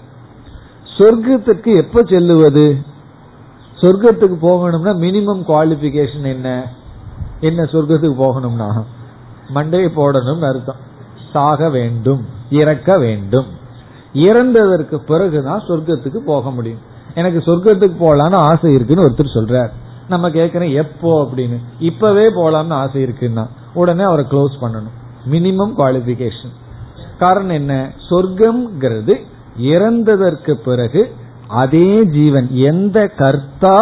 [0.99, 2.77] சொர்க்கத்துக்கு எப்ப செல்லுவது?
[3.81, 6.73] சொர்க்கத்துக்கு போகணும்னா மினிமம் குவாலிபிகேஷன் என்ன?
[7.40, 8.85] என்ன சொர்க்கத்துக்கு போகணும்னா?
[9.55, 10.87] மண்டையை போடணும்னு அர்த்தம்.
[11.33, 13.47] சாக வேண்டும் இறக்க வேண்டும்.
[14.14, 16.97] இறந்ததற்கு பிறகுதான் சொர்க்கத்துக்கு போக முடியும்.
[17.18, 19.70] எனக்கு சொர்க்கத்துக்கு போலான்னு ஆசை இருக்குன்னு ஒருத்தர் சொல்றார்.
[20.09, 21.59] நம்ம கேட்கறோம் எப்போ அப்படின்னு.
[21.88, 24.96] இப்பவே போலாம்னு ஆசை இருக்குன்னா உடனே அவரை க்ளோஸ் பண்ணணும்.
[25.33, 26.54] மினிமம் குவாலிபிகேஷன்
[27.18, 27.74] காரணம் என்ன?
[28.09, 29.14] சொர்க்கம்ங்கிறது
[29.72, 31.02] இறந்ததற்கு பிறகு
[31.62, 33.76] அதே ஜீவன் எந்த கர்த்தா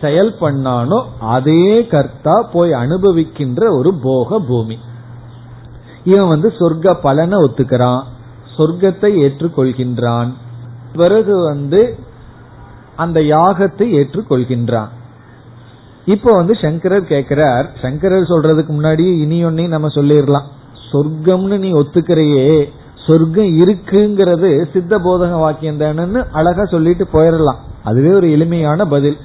[0.00, 0.98] செயல் பண்ணானோ
[1.36, 4.76] அதே கர்த்தா போய் அனுபவிக்கின்ற ஒரு போக பூமி.
[6.04, 8.02] இவன் வந்து சொர்க்க பலனை ஒத்துக்கிறான்
[8.56, 10.30] சொர்க்கத்தை ஏற்றுக்கொள்கின்றான்.
[11.00, 11.80] பிறகு வந்து
[12.98, 14.92] அந்த யாகத்தை ஏற்றுக்கொள்கின்றான்.
[16.04, 20.46] இப்போ வந்து சங்கரர் கேட்கிறார் சங்கரர் சொல்றதுக்கு முன்னாடி இனி ஒன்னையும் நம்ம சொல்லிடலாம்.
[20.90, 22.50] சொர்க்கம்னு நீ ஒத்துக்கிறையே
[23.06, 27.60] சொர்க்கம் இருக்குங்கிறது சித்த போதக வாக்கியம் தானு அழகா சொல்லிட்டு போயிடலாம்.
[27.84, 29.18] அதுவே ஒரு எளிமையான பதில்.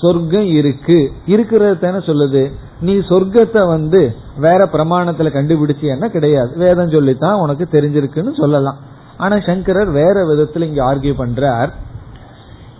[0.00, 2.42] சொர்க்கம் இருக்கு இருக்கிறது தானே சொல்லுது.
[2.80, 4.00] நீ சொர்க்கத்தை வந்து
[4.38, 6.52] வேற பிரமாணத்துல கண்டுபிடிச்சியன்னா கிடையாது.
[6.56, 8.78] வேதம் சொல்லித்தான் உனக்கு தெரிஞ்சிருக்குன்னு சொல்லலாம்.
[9.16, 11.70] ஆனா சங்கரர் வேற விதத்துல இங்க ஆர்கியூ பண்றார்.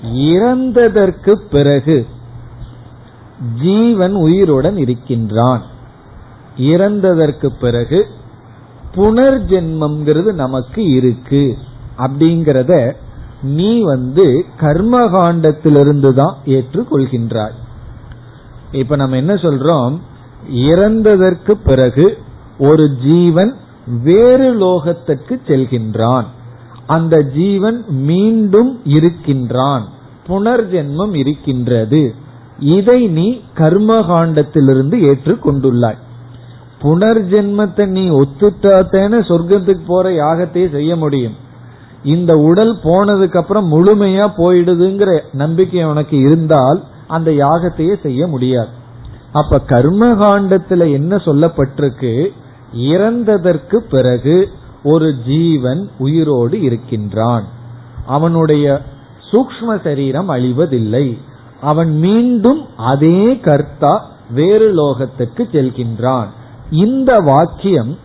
[0.05, 2.07] இறந்ததற்கு பிறகு
[3.63, 5.63] ஜீவன் உயிருடன் இருக்கின்றான்.
[6.59, 8.07] இறந்ததற்கு பிறகு
[8.95, 11.59] புனர்ஜென்மம்ங்கிறது நமக்கு இருக்கு.
[11.99, 12.93] அப்படிங்கிறத
[13.43, 17.55] நீ வந்து கர்மகாண்டத்திலிருந்து தான் ஏற்றுக்கொள்கின்றாய்.
[18.73, 19.99] இப்ப நம்ம என்ன சொல்றோம்?
[20.55, 22.19] இறந்ததற்கு பிறகு
[22.59, 23.57] ஒரு ஜீவன்
[24.03, 26.27] வேறு லோகத்திற்கு செல்கின்றான்.
[26.87, 29.89] அந்த ஜீவன் மீண்டும் இருக்கின்றான்.
[30.29, 32.15] புனர்ஜென்மம் இருக்கின்றது.
[32.59, 35.99] இதை நீ கர்மகாண்டத்திலிருந்து ஏற்றுக்கொண்டுள்ளாய்.
[36.83, 41.35] புனர்ஜென்மத்தை நீ ஒத்துட்டாத்தேன சொர்க்கத்துக்கு போற யாகத்தையே செய்ய முடியும்.
[42.05, 48.69] இந்த உடல் போனதுக்கு அப்புறம் முழுமையா போயிடுதுங்கிற நம்பிக்கை உனக்கு இருந்தால் அந்த யாகத்தையே செய்ய முடியாது.
[49.33, 52.29] அப்ப கர்மகாண்டத்துல என்ன சொல்லப்பட்டிருக்கு?
[52.77, 54.49] இறந்ததற்கு பிறகு
[54.83, 57.45] ஒரு ஜீவன் உயிரோடு இருக்கின்றான்.
[58.07, 58.83] அவனுடைய
[59.33, 61.19] சூக்ம சரீரம் அழிவதில்லை.
[61.61, 66.27] அவன் மீண்டும் அதே கர்த்தா வேறு லோகத்துக்கு செல்கின்றான்.
[66.71, 67.99] இந்த வாக்கியம்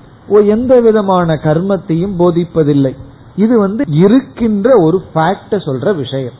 [0.46, 2.96] எந்த விதமான கர்மத்தையும் போதிப்பதில்லை.
[3.36, 6.34] இது வந்து இருக்கின்ற ஒரு ஃபேக்ட சொல்ற விஷயம்.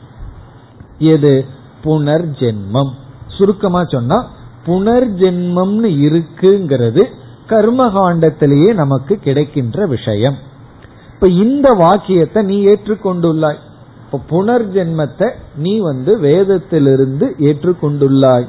[0.98, 1.46] எது?
[1.84, 2.90] புனர்ஜென்மம்.
[3.28, 4.28] சுருக்கமா சொன்னா
[4.66, 7.06] புனர்ஜென்மம்னு இருக்குங்கிறது
[7.52, 10.38] கர்மகாண்டத்திலேயே நமக்கு கிடைக்கின்ற விஷயம்.
[11.14, 13.60] இப்ப இந்த வாக்கியத்தை நீ ஏற்றுக்கொண்டுள்ளாய்.
[14.06, 18.48] இப்ப புனர்ஜென்மத்தை நீ வந்து வேதத்திலிருந்து ஏற்றுக்கொண்டுள்ளாய்.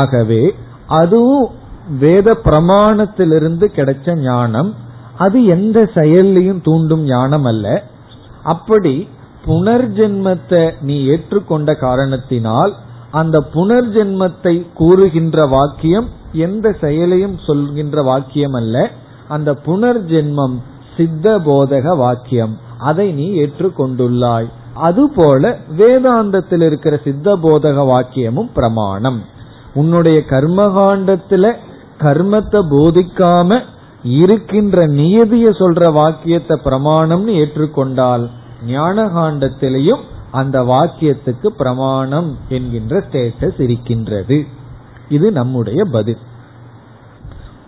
[0.00, 0.42] ஆகவே
[1.00, 1.48] அதுவும்
[1.98, 4.70] வேத பிரமாணத்திலிருந்து கிடைச்ச ஞானம்
[5.16, 7.66] அது எந்த செயல்லையும் தூண்டும் ஞானம் அல்ல.
[8.42, 8.94] அப்படி
[9.46, 12.72] புனர்ஜென்மத்தை நீ ஏற்றுக்கொண்ட காரணத்தினால்
[13.10, 18.90] அந்த புனர்ஜென்மத்தை கூறுகின்ற வாக்கியம் எந்த செயலையும் சொல்கின்ற வாக்கியம் அல்ல
[19.28, 20.56] அந்த புனர்ஜென்மம்
[20.96, 22.58] சித்த போதக வாக்கியம்.
[22.78, 24.50] அதை நீ ஏற்றுக்கொண்டுள்ளாய்.
[24.74, 29.22] அதுபோல வேதாந்தத்தில் இருக்கிற சித்த போதக வாக்கியமும் பிரமாணம்.
[29.74, 31.52] உன்னுடைய கர்மகாண்டத்துல
[31.98, 33.60] கர்மத்தை போதிக்காம
[34.02, 38.30] இருக்கின்ற நியதிய சொல்ற வாக்கியத்தை பிரமாணம்னு ஏற்றுக்கொண்டால்
[38.66, 44.53] ஞான காண்டத்திலையும் அந்த வாக்கியத்துக்கு பிரமாணம் என்கின்ற ஸ்டேட்டஸ் இருக்கின்றது.
[45.08, 46.18] இது நம்முடைய பதில்.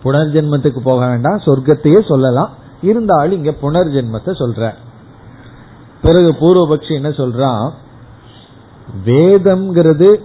[0.03, 2.49] புனர்ஜென்மத்துக்கு போக வேண்டாம் சொர்க்கத்தையே சொல்லலாம்.
[2.81, 4.73] இருந்தாலும் இங்க புனர்ஜென்மத்தை சொல்ற.
[6.01, 7.71] பிறகு பூர்வபக்ஷி என்ன சொல்றான்?
[9.05, 10.21] வேதம்ங்கிறது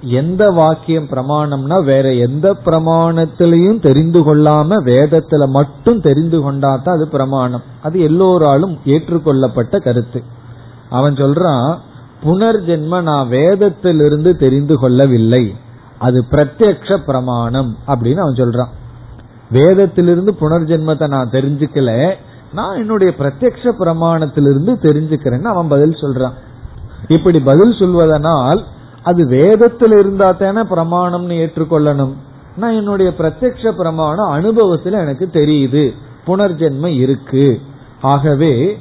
[0.00, 7.62] எந்த வாக்கியம் பிரமாணம்னா வேற எந்த பிரமாணத்திலையும் தெரிந்து கொள்ளாம வேதத்துல மட்டும் தெரிந்து கொண்டாதான் அது பிரமாணம்.
[7.82, 10.22] அது எல்லோராலும் ஏற்றுக்கொள்ளப்பட்ட கருத்து.
[10.90, 11.78] அவன் சொல்றான்
[12.24, 15.54] புனர்ஜென்ம நான் வேதத்திலிருந்து தெரிந்து கொள்ளவில்லை.
[15.98, 18.72] அது பிரத்யக்ஷ பிரமாணம் அப்படின்னு அவன் சொல்றான்.
[19.52, 22.14] வேதத்திலிருந்து புனர்ஜென்மத்தை நான் தெரிஞ்சுக்கல
[22.52, 26.32] நான் என்னுடைய பிரத்யக்ஷ பிரமாணத்திலிருந்து தெரிஞ்சுக்கிறேன்னு அவன் பதில் சொல்றான்.
[27.08, 28.64] இப்படி பதில் சொல்வதனால்
[29.02, 32.12] அது வேதத்தில் இருந்தா தானே பிரமாணம்னு ஏற்றுக்கொள்ளணும்.
[32.56, 35.94] நான் என்னுடைய பிரத்யக்ஷ பிரமாணம் அனுபவத்தில் எனக்கு தெரியுது
[36.26, 37.60] புனர்ஜென்மம் இருக்கு.
[38.00, 38.78] ஆகவே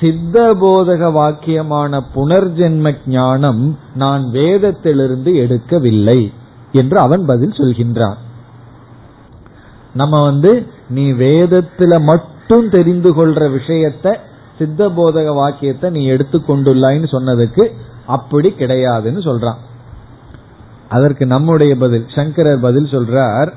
[0.00, 6.32] சித்த போதக வாக்கியமான புனர்ஜென்ம ஞானம் நான் வேதத்திலிருந்து எடுக்கவில்லை.
[6.72, 8.14] என்று அவன் பதில் சொல்கின்றான்.
[9.94, 14.16] நம்ம வந்து நீ வேதத்துல மட்டும் தெரிந்து கொள்ற விஷயத்த
[14.58, 17.70] சித்த போதக வாக்கியத்தை நீ எடுத்துக்கொண்டுள்ளாய்னு சொன்னதுக்கு
[18.06, 19.60] அப்படி கிடையாதுன்னு சொல்றான்.
[20.88, 23.52] அதற்கு நம்முடைய பதில் சங்கரர் பதில் சொல்றார்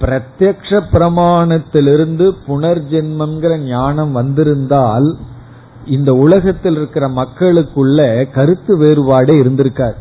[0.00, 5.16] பிரத்யக்ஷ பிரமாணத்திலிருந்து புனர்ஜென்மங்கிற ஞானம் வந்திருந்தால்
[5.86, 9.94] இந்த உலகத்தில் இருக்கிற மக்களுக்குள்ள கருத்து வேறுபாடே இருந்திருக்கார்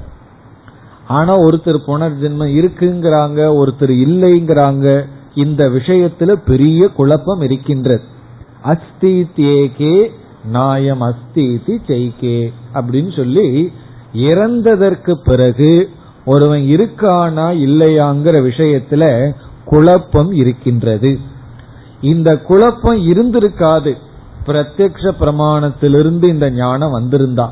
[1.07, 5.05] ஆனா ஒருத்தர் புனர்ஜென்மம் இருக்குங்கிறாங்க ஒருத்தர் இல்லைங்கிறாங்க.
[5.35, 8.01] இந்த விஷயத்துல பெரிய குழப்பம் இருக்கின்றது.
[8.61, 10.11] அஸ்தி தேகே
[10.45, 13.71] நாயம் அஸ்தி செய்கே அப்படின்னு சொல்லி
[14.15, 15.89] இறந்ததற்கு பிறகு
[16.25, 19.33] ஒருவன் இருக்கானா இல்லையாங்கிற விஷயத்துல
[19.65, 21.19] குழப்பம் இருக்கின்றது.
[22.01, 23.93] இந்த குழப்பம் இருந்திருக்காது.
[24.47, 27.49] பிரத்யக்ஷ பிரமாணத்திலிருந்து இந்த ஞானம் வந்திருந்தா.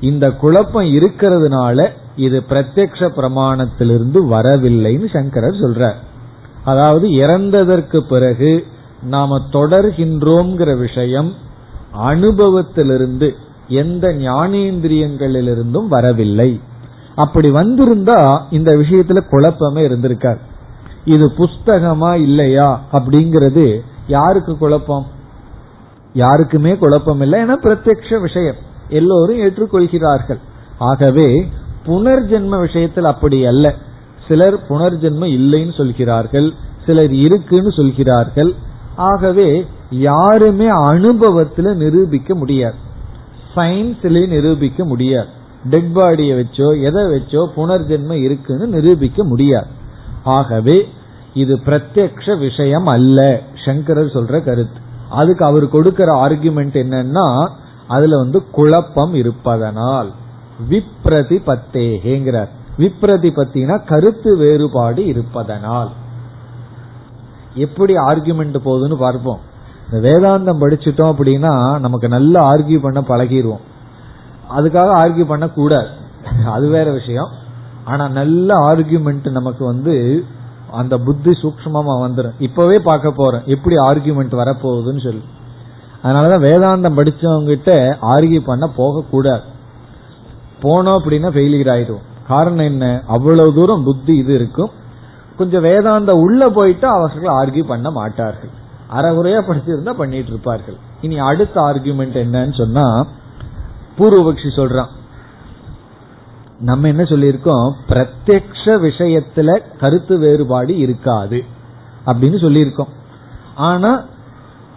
[0.00, 5.98] இந்த குழப்பம் இருக்கிறதுனால இது பிரத்யக்ஷ பிரமாணத்திலிருந்து வரவில்லைன்னு சங்கரர் சொல்றார்.
[6.64, 8.66] அதாவது இறந்ததற்கு பிறகு
[9.02, 11.32] நாம தொடர்கின்றோம்ங்கிற விஷயம்
[12.06, 13.28] அனுபவத்திலிருந்து
[13.68, 16.60] எந்த ஞானேந்திரியங்களிலிருந்தும் வரவில்லை.
[17.14, 20.40] அப்படி வந்திருந்தா இந்த விஷயத்துல குழப்பமே இருந்திருக்கார்
[21.04, 25.06] இது புஸ்தகமா இல்லையா அப்படிங்கிறது யாருக்கு குழப்பம்?
[26.12, 27.38] யாருக்குமே குழப்பம் இல்லை.
[27.42, 28.58] ஏன்னா பிரத்யக்ஷ விஷயம்.
[28.88, 30.40] எல்லோரும் ஏற்றுக்கொள்கிறார்கள்.
[30.78, 31.28] ஆகவே
[31.88, 33.74] புனர்ஜென்ம விஷயத்தில் அப்படி அல்ல.
[34.28, 36.52] சிலர் புனர்ஜென்மம் இல்லைன்னு சொல்கிறார்கள்
[36.86, 38.54] சிலர் இருக்குன்னு சொல்கிறார்கள்.
[38.96, 42.78] ஆகவே யாருமே அனுபவத்துல நிரூபிக்க முடியாது.
[43.56, 45.28] சயின்ஸ்ல நிரூபிக்க முடியாது.
[45.70, 49.66] டெட் பாடியை வச்சோ எதை வச்சோ புனர்ஜென்மம் இருக்குன்னு நிரூபிக்க முடியாது.
[50.24, 50.88] ஆகவே
[51.34, 54.80] இது பிரத்யக்ஷ விஷயம் அல்ல சங்கரர் சொல்ற கருத்து.
[55.10, 57.48] அதுக்கு அவர் கொடுக்கிற ஆர்குமெண்ட் என்னன்னா
[57.88, 60.10] அதுல வந்து குழப்பம் இருப்பதனால்.
[60.70, 65.90] விப்ரதி பத்தேங்கிறார் விப்ரதி பத்தினா கருத்து வேறுபாடு இருப்பதனால்.
[67.54, 69.40] எப்படி ஆர்குமெண்ட் போகுதுன்னு பார்ப்போம்.
[69.84, 73.64] இந்த வேதாந்தம் படிச்சுட்டோம் அப்படின்னா நமக்கு நல்ல ஆர்கியூ பண்ண பழகிடுவோம்
[74.56, 75.88] அதுக்காக ஆர்கியூ பண்ண கூடாது
[76.46, 77.30] அது வேற விஷயம்.
[77.84, 80.24] ஆனா நல்ல ஆர்கியூமெண்ட் நமக்கு வந்து
[80.70, 85.24] அந்த புத்தி சூக்மமா வந்துடும் இப்பவே பார்க்க போறோம் எப்படி ஆர்கியூமெண்ட் வரப்போகுதுன்னு சொல்லி.
[86.04, 87.70] அதனாலதான் வேதாந்தம் படிச்சவங்கிட்ட
[88.02, 89.56] ஆர்கியூ பண்ண போக கூடாது
[90.62, 92.26] போனோம் அப்படின்னா ஃபெயிலியர் ஆயிடுவோம்.
[92.26, 93.02] காரணம் என்ன?
[93.06, 94.70] அவ்வளவு தூரம் புத்தி இது இருக்கும்.
[95.36, 98.50] கொஞ்சம் வேதாந்த உள்ள போயிட்டு அவர்கள் ஆர்கியூ பண்ண மாட்டார்கள்.
[98.96, 100.76] அறகுறையா படிச்சிருந்தா பண்ணிட்டு இருப்பார்கள்.
[101.00, 103.06] இனி அடுத்த ஆர்கியூமெண்ட் என்னன்னு சொன்னா
[103.98, 104.86] பூர்வபக்ஷி சொல்றான்.
[106.60, 107.72] நம்ம என்ன சொல்லியிருக்கோம்?
[107.88, 111.44] பிரத்யக்ஷ விஷயத்துல கருத்து வேறுபாடு இருக்காது
[112.06, 112.88] அப்படின்னு சொல்லியிருக்கோம்.
[113.54, 114.04] ஆனா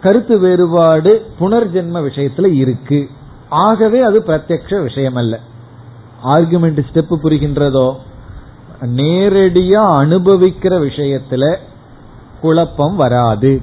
[0.00, 3.08] கருத்து வேறுபாடு புனர்ஜென்ம விஷயத்துல இருக்கு.
[3.48, 5.40] ஆகவே அது பிரத்யக்ஷ விஷயம் அல்ல
[6.24, 7.94] ஆர்குமெண்ட் ஸ்டெப் புரிகின்றதோ?
[8.80, 11.56] நேரடியா அனுபவிக்கிற விஷயத்துல
[12.40, 13.62] குழப்பம் வராது.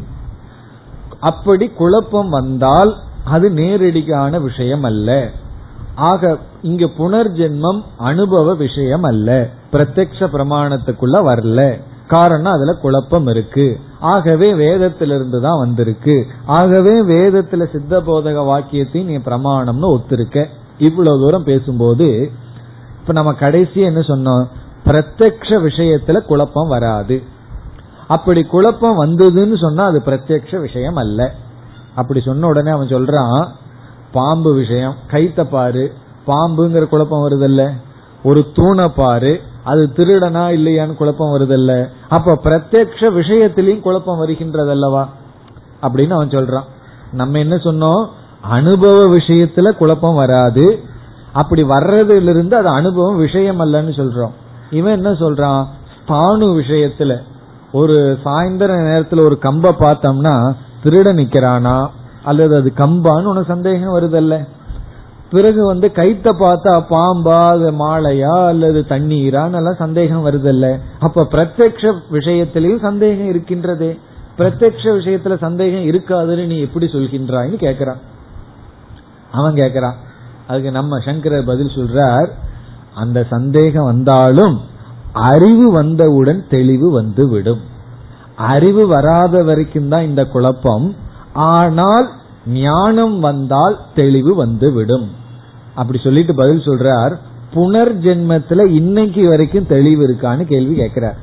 [1.19, 5.29] அப்படி குழப்பம் வந்தால் அது நேரடியான விஷயம் அல்ல.
[5.95, 9.49] ஆக இங்க புனர்ஜென்மம் அனுபவ விஷயம் அல்ல.
[9.71, 11.81] பிரத்யக்ஷ பிரமாணத்துக்குள்ள வரல.
[12.07, 13.79] காரணம் அதுல குழப்பம் இருக்கு.
[13.99, 16.27] ஆகவே வேதத்திலிருந்து தான் வந்திருக்கு.
[16.45, 20.45] ஆகவே வேதத்துல சித்த போதக வாக்கியத்தை நீ பிரமாணம்னு ஒத்துருக்க.
[20.77, 22.31] இவ்வளவு தூரம் பேசும்போது
[22.99, 24.45] இப்ப நம்ம கடைசி என்ன சொன்னோம்?
[24.85, 27.23] பிரத்யக்ஷ விஷயத்துல குழப்பம் வராது.
[28.07, 31.33] அப்படி குழப்பம் வந்ததுன்னு சொன்னா அது பிரத்யக்ஷ விஷயம் அல்ல.
[31.95, 33.47] அப்படி சொன்ன உடனே அவன் சொல்றான்
[34.11, 35.93] பாம்பு விஷயம் கைத்த பாரு
[36.27, 37.69] பாம்புங்கிற குழப்பம் வருதல்ல.
[38.23, 41.87] ஒரு தூணை பாரு அது திருடனா இல்லையான்னு குழப்பம் வருதல்ல.
[42.09, 45.09] அப்ப பிரத்யக்ஷ விஷயத்திலையும் குழப்பம் வருகின்றது அல்லவா
[45.81, 46.63] அப்படின்னு அவன் சொல்றான்.
[47.11, 48.07] நம்ம என்ன சொன்னோம்?
[48.41, 50.83] அனுபவ விஷயத்துல குழப்பம் வராது.
[51.33, 54.31] அப்படி வர்றதுல இருந்து அது அனுபவம் விஷயம் அல்லன்னு சொல்றோம்.
[54.71, 55.65] இவன் என்ன சொல்றான்?
[55.95, 57.17] ஸ்தானு விஷயத்துல
[57.71, 61.87] ஒரு சாயந்தர நேரத்துல ஒரு கம்ப பார்த்தோம்னா திருட நிக்கிறானா?
[62.23, 64.47] அல்லது அது கம்பான்னு உனக்கு சந்தேகம் வருதல்ல?
[65.31, 70.79] பிறகு வந்து கைத்த பார்த்தா பாம்பா அது மாலையா அல்லது தண்ணீரான்னு சந்தேகம் வருதல்ல.
[70.99, 73.99] அப்ப பிரத்யக்ஷ விஷயத்திலையும் சந்தேகம் இருக்கின்றதே.
[74.37, 77.99] பிரத்யக்ஷ விஷயத்துல சந்தேகம் இருக்காதுன்னு நீ எப்படி சொல்கின்றாய்னு கேக்குறான்.
[79.31, 79.93] அவன் கேக்குறான்.
[80.49, 82.29] அதுக்கு நம்ம சங்கரர் பதில் சொல்றார்
[82.93, 84.61] அந்த சந்தேகம் வந்தாலும்
[85.11, 87.61] அறிவு வந்தவுடன் தெளிவு வந்து விடும்
[88.35, 90.95] அறிவு வராத வரைக்கும் தான் இந்த குழப்பம்
[91.33, 92.09] ஆனால்
[92.45, 95.07] ஞானம் வந்தால் தெளிவு வந்து விடும்
[95.75, 97.13] அப்படி சொல்லிட்டு பதில் சொல்றார்
[97.55, 101.17] புனர்ஜென்மத்துல இன்னைக்கு வரைக்கும் தெளிவு இருக்கான்னு கேள்வி கேட்கிறார்.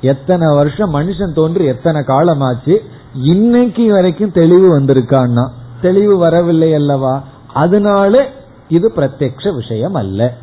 [0.00, 2.76] எத்தனை வருஷம் மனுஷன் தோன்றி எத்தனை காலமாச்சு
[3.12, 5.44] இன்னைக்கு வரைக்கும் தெளிவு வந்திருக்கான்னா?
[5.80, 7.22] தெளிவு வரவில்லை அல்லவா?
[7.54, 8.26] அதனால
[8.68, 10.34] இது பிரத்யக்ஷ விஷயம் அல்ல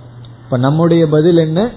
[0.44, 1.70] இப்ப நம்முடைய பதில் என்ன?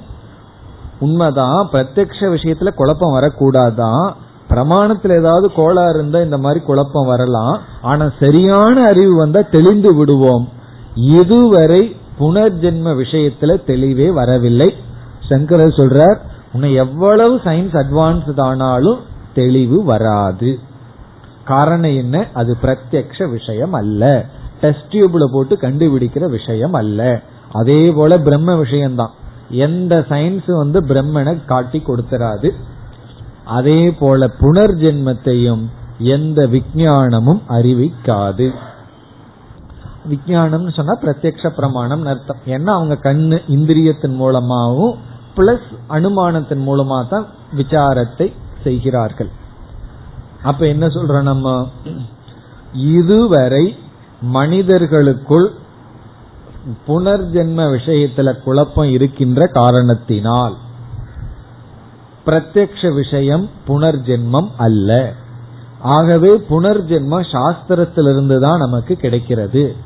[1.01, 4.13] உண்மைதான் பிரத்யக்ஷ விஷயத்துல குழப்பம் வரக்கூடாதான்
[4.51, 7.61] பிரமாணத்துல ஏதாவது கோளாறு இருந்தா இந்த மாதிரி குழப்பம் வரலாம்.
[7.83, 10.49] ஆனா சரியான அறிவு வந்தா தெளிந்து விடுவோம்.
[10.95, 14.75] இதுவரை புனர்ஜென்ம விஷயத்துல தெளிவே வரவில்லை.
[15.29, 16.17] சங்கரர் சொல்றார்
[16.53, 18.99] உன்னை எவ்வளவு சயின்ஸ் அட்வான்ஸ்ட் ஆனாலும்
[19.35, 20.59] தெளிவு வராது.
[21.45, 22.27] காரணம் என்ன?
[22.35, 24.25] அது பிரத்யக்ஷ விஷயம் அல்ல
[24.61, 27.21] டெஸ்ட் டியூப்ல போட்டு கண்டுபிடிக்கிற விஷயம் அல்ல.
[27.53, 29.11] அதே போல பிரம்ம விஷயம்தான்.
[29.51, 32.51] எந்த சயின்ஸ் வந்து பிரம்மனை காட்டி கொடுத்துராது
[33.44, 35.62] அதே போல புனர்ஜென்மத்தையும்
[35.99, 38.49] எந்த விஜயானமும் அறிவிக்காது.
[40.09, 42.42] விஞ்ஞானம்னு சொன்னா பிரத்யக்ஷ பிரமாணம் அர்த்தம்.
[42.47, 44.94] ஏன்னா அவங்க கண்ணு இந்திரியத்தின் மூலமாகவும்
[45.37, 49.31] பிளஸ் அனுமானத்தின் மூலமா தான் விசாரத்தை செய்கிறார்கள்.
[50.42, 51.66] அப்ப என்ன சொல்ற நம்ம?
[52.73, 53.64] இதுவரை
[54.21, 55.51] மனிதர்களுக்குள்
[56.87, 60.55] புனர்ஜென்ம விஷயத்துல குழப்பம் இருக்கின்ற காரணத்தினால்
[62.27, 65.13] பிரத்யக்ஷ விஷயம் புனர்ஜென்மம் அல்ல.
[65.81, 69.77] ஆகவே புனர்ஜென்மம் சாஸ்திரத்திலிருந்து தான் நமக்கு கிடைக்கிறது.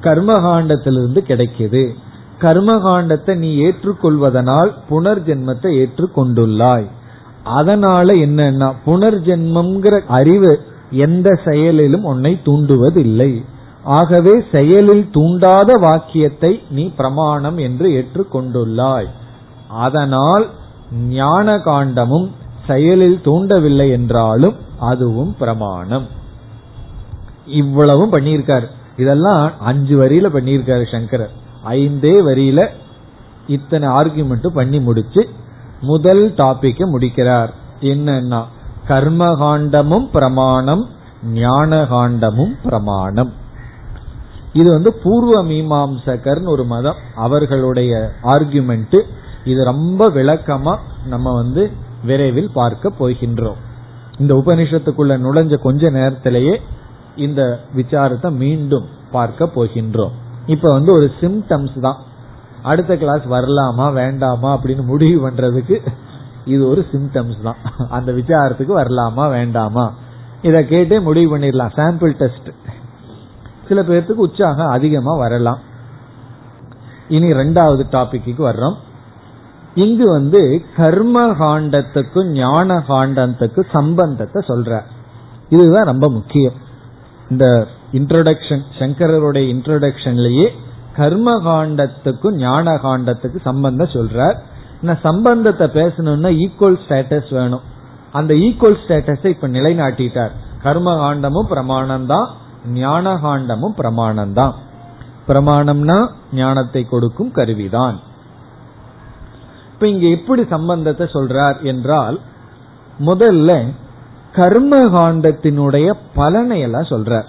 [0.00, 1.94] கர்மகாண்டத்திலிருந்து கிடைக்குது.
[2.40, 6.90] கர்மகாண்டத்தை நீ ஏற்றுக்கொள்வதனால் புனர்ஜென்மத்தை ஏற்றுக்கொண்டுள்ளாய்.
[7.44, 13.44] அதனால என்னன்னா புனர்ஜென்மம்ங்கிற அறிவு எந்த செயலிலும் உன்னை தூண்டுவதில்லை.
[13.84, 19.08] ஆகவே செயலில் தூண்டாத வாக்கியத்தை நீ பிரமாணம் என்று ஏற்றுக்கொண்டுள்ளாய்.
[19.68, 20.48] அதனால்
[21.08, 22.30] ஞான காண்டமும்
[22.66, 26.06] செயலில் தூண்டவில்லை என்றாலும் அதுவும் பிரமாணம்.
[27.46, 28.66] இவ்வளவும் பண்ணியிருக்காரு.
[28.96, 31.30] இதெல்லாம் அஞ்சு வரியில பண்ணியிருக்காரு சங்கரர்.
[31.68, 32.68] ஐந்தே வரியில
[33.46, 35.28] இத்தனை ஆர்குமெண்ட் பண்ணி முடிச்சு
[35.80, 37.54] முதல் டாபிக்க முடிக்கிறார்.
[37.80, 38.42] என்னன்னா
[38.88, 40.86] கர்மகாண்டமும் பிரமாணம்
[41.24, 43.32] ஞான காண்டமும் பிரமாணம்.
[44.58, 47.00] இது வந்து பூர்வ மீமாம்சகர்னு ஒரு மதம்.
[47.24, 47.92] அவர்களுடைய
[48.34, 48.98] ஆர்குமெண்ட்
[49.44, 50.74] இது ரொம்ப விளக்கமா
[51.12, 51.62] நம்ம வந்து
[52.08, 53.58] விரைவில் பார்க்க போகின்றோம்.
[54.18, 56.54] இந்த உபனிஷத்துக்குள்ள நுழைஞ்ச கொஞ்ச நேரத்திலேயே
[57.26, 57.42] இந்த
[57.78, 58.86] விசாரத்தை மீண்டும்
[59.16, 60.14] பார்க்க போகின்றோம்.
[60.46, 61.98] இப்ப வந்து ஒரு சிம்டம்ஸ் தான்.
[62.62, 65.76] அடுத்த கிளாஸ் வரலாமா வேண்டாமா அப்படின்னு முடிவு பண்றதுக்கு
[66.44, 67.58] இது ஒரு சிம்டம்ஸ் தான்.
[67.88, 69.86] அந்த விசாரத்துக்கு வரலாமா வேண்டாமா?
[70.48, 71.74] இதை கேட்டே முடிவு பண்ணிடலாம்.
[71.78, 72.50] சாம்பிள் டெஸ்ட்
[73.70, 75.60] சில பேர்த்துக்கு உற்சாகம் அதிகமா வரலாம்.
[77.16, 78.78] இனி ரெண்டாவது டாபிக்கு வர்றோம்.
[79.74, 80.40] இங்கு வந்து
[80.76, 84.80] கர்ம காண்டத்துக்கும் ஞான காண்டத்துக்கும் சம்பந்தத்தை சொல்ற.
[85.54, 86.56] இதுதான் ரொம்ப முக்கியம்.
[87.30, 87.46] இந்த
[87.98, 90.46] இன்ட்ரோடக்ஷன் சங்கரருடைய இன்ட்ரோடக்ஷன்லயே
[90.96, 94.36] கர்ம காண்டத்துக்கும் ஞான காண்டத்துக்கு சம்பந்தம் சொல்றார்.
[94.82, 97.64] நான் சம்பந்தத்தை பேசணும்னா ஈக்குவல் ஸ்டேட்டஸ் வேணும்.
[98.18, 100.34] அந்த ஈக்குவல் ஸ்டேட்டஸை இப்ப நிலைநாட்டிட்டார்.
[100.62, 102.28] கர்ம காண்டமும் பிரமாணம் தான்
[102.64, 104.54] ஞானகாண்டமும் பிரமாணம் தான்
[105.28, 105.98] பிரமாணம்னா
[106.32, 107.96] ஞானத்தை கொடுக்கும் கருவிதான்.
[109.72, 112.20] இப்ப இங்க எப்படி சம்பந்தத்தை சொல்றார் என்றால்
[112.98, 113.50] முதல்ல
[114.32, 117.28] கர்ம காண்டத்தினுடைய பலனை எல்லாம் சொல்றார்.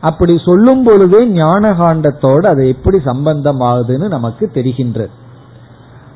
[0.00, 5.12] அப்படி சொல்லும் பொழுதே ஞான காண்டத்தோடு அது எப்படி சம்பந்தம் ஆகுதுன்னு நமக்கு தெரிகின்றது.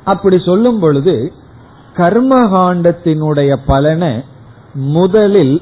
[0.03, 1.33] அப்படி சொல்லும் பொழுது
[1.93, 4.13] கர்ம காண்டத்தினுடைய பலனை
[4.73, 5.55] முதலில்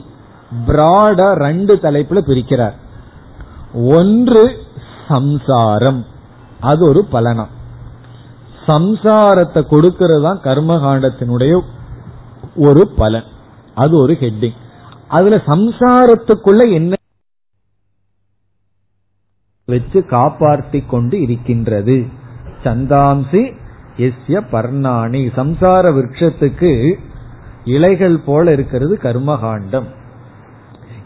[0.67, 2.75] பிராடா ரெண்டு தலைப்புல பிரிக்கிறார்.
[3.97, 4.43] ஒன்று
[5.07, 6.01] சம்சாரம்.
[6.59, 7.51] அது ஒரு பலனம்
[8.67, 11.53] சம்சாரத்தை கொடுக்கிறது தான் கர்மகாண்டத்தினுடைய
[12.67, 13.27] ஒரு பலன்.
[13.75, 14.57] அது ஒரு ஹெட்டிங்
[15.07, 16.93] அதுல சம்சாரத்துக்குள்ள என்ன
[19.67, 21.97] வச்சு காப்பாற்றி கொண்டு இருக்கின்றது.
[22.63, 23.43] சந்தாம்சி
[24.07, 25.21] எஸ்ய பர்ணாணி.
[25.39, 26.71] சம்சார விரக்ஷத்துக்கு
[27.75, 29.87] இலைகள் போல இருக்கிறது கர்மகாண்டம்.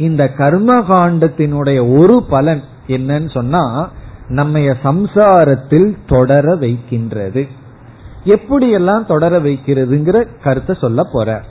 [0.02, 3.90] இந்த கர்மகாண்டத்தினுடைய ஒரு பலன் என்னன்னு சொன்னா
[4.28, 7.48] நம்ம சம்சாரத்தில் தொடர வைக்கின்றது.
[8.26, 11.44] எப்படியெல்லாம் தொடர வைக்கிறதுங்கிற கருத்தை சொல்ல போற.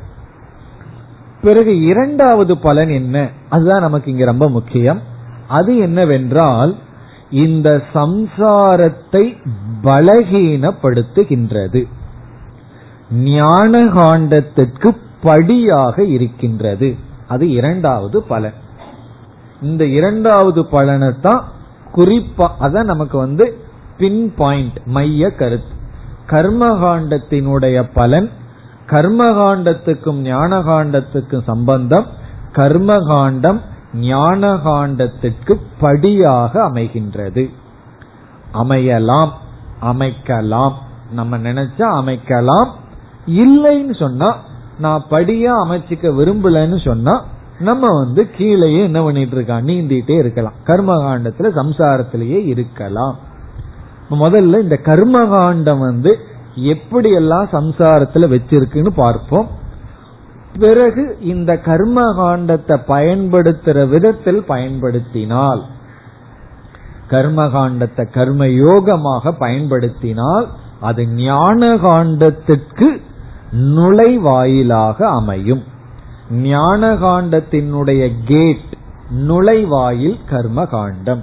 [1.42, 3.28] பிறகு இரண்டாவது பலன் என்ன?
[3.48, 5.00] அதுதான் நமக்கு இங்க ரொம்ப முக்கியம்.
[5.48, 6.76] அது என்னவென்றால்
[7.30, 9.36] இந்த சம்சாரத்தை
[9.82, 11.86] பலகீனப்படுத்துகின்றது.
[13.12, 17.08] ஞான காண்டத்திற்கு படியாக இருக்கின்றது.
[17.30, 18.58] அது இரண்டாவது பலன்.
[19.62, 21.42] இந்த இரண்டாவது பலனை தான்
[21.94, 23.46] குறிப்பா அதான் நமக்கு வந்து
[23.98, 25.74] பின் பாயிண்ட் மைய கருத்து.
[26.26, 28.28] கர்மகாண்டத்தினுடைய பலன்
[28.86, 32.06] கர்மகாண்டத்துக்கும் ஞான காண்டத்துக்கும் சம்பந்தம்
[32.52, 33.60] கர்மகாண்டம்
[33.94, 37.44] ஞான காண்டத்திற்கு படியாக அமைகின்றது.
[38.54, 39.32] அமையலாம்
[39.82, 40.72] அமைக்கலாம்.
[41.12, 42.70] நம்ம நினைச்சா அமைக்கலாம்.
[43.26, 44.30] இல்லைன்னு சொன்னா
[44.80, 47.14] நான் படியா அமைச்சிக்க விரும்பலன்னு சொன்னா
[47.58, 50.58] நம்ம வந்து கீழேயே என்ன பண்ணிட்டு இருக்கான் நீந்திட்டே இருக்கலாம்.
[50.66, 53.16] கர்மகாண்டத்துல சம்சாரத்திலேயே இருக்கலாம்.
[54.10, 56.12] முதல்ல இந்த கர்மகாண்டம் வந்து
[56.74, 59.48] எப்படியெல்லாம் சம்சாரத்துல வச்சிருக்குன்னு பார்ப்போம்.
[60.58, 65.62] பிறகு இந்த கர்ம காண்டத்தை பயன்படுத்துற விதத்தில் பயன்படுத்தினால்
[67.08, 70.46] கர்ம காண்டத்தை கர்ம யோகமாக பயன்படுத்தினால்
[70.80, 72.88] அது ஞான காண்டத்திற்கு
[73.52, 75.62] நுழைவாயிலாக அமையும்.
[76.30, 78.76] ஞான காண்டத்தினுடைய கேட்
[79.18, 81.22] நுழைவாயில் கர்ம காண்டம்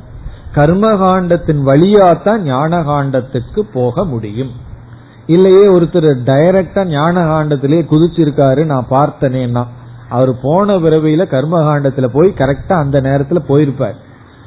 [0.53, 4.51] கர்ம காண்டத்தின் வழியாத்தான் ஞான காண்டத்துக்கு போக முடியும்.
[5.25, 9.65] இல்லையே ஒருத்தர் டைரக்டா ஞானகாண்டத்திலே குதிச்சிருக்காரு நான் பார்த்தனேன்னா.
[10.09, 13.95] அவர் போன பிறவியில கர்மகாண்டத்துல போய் கரெக்டா அந்த நேரத்துல போயிருப்பார்.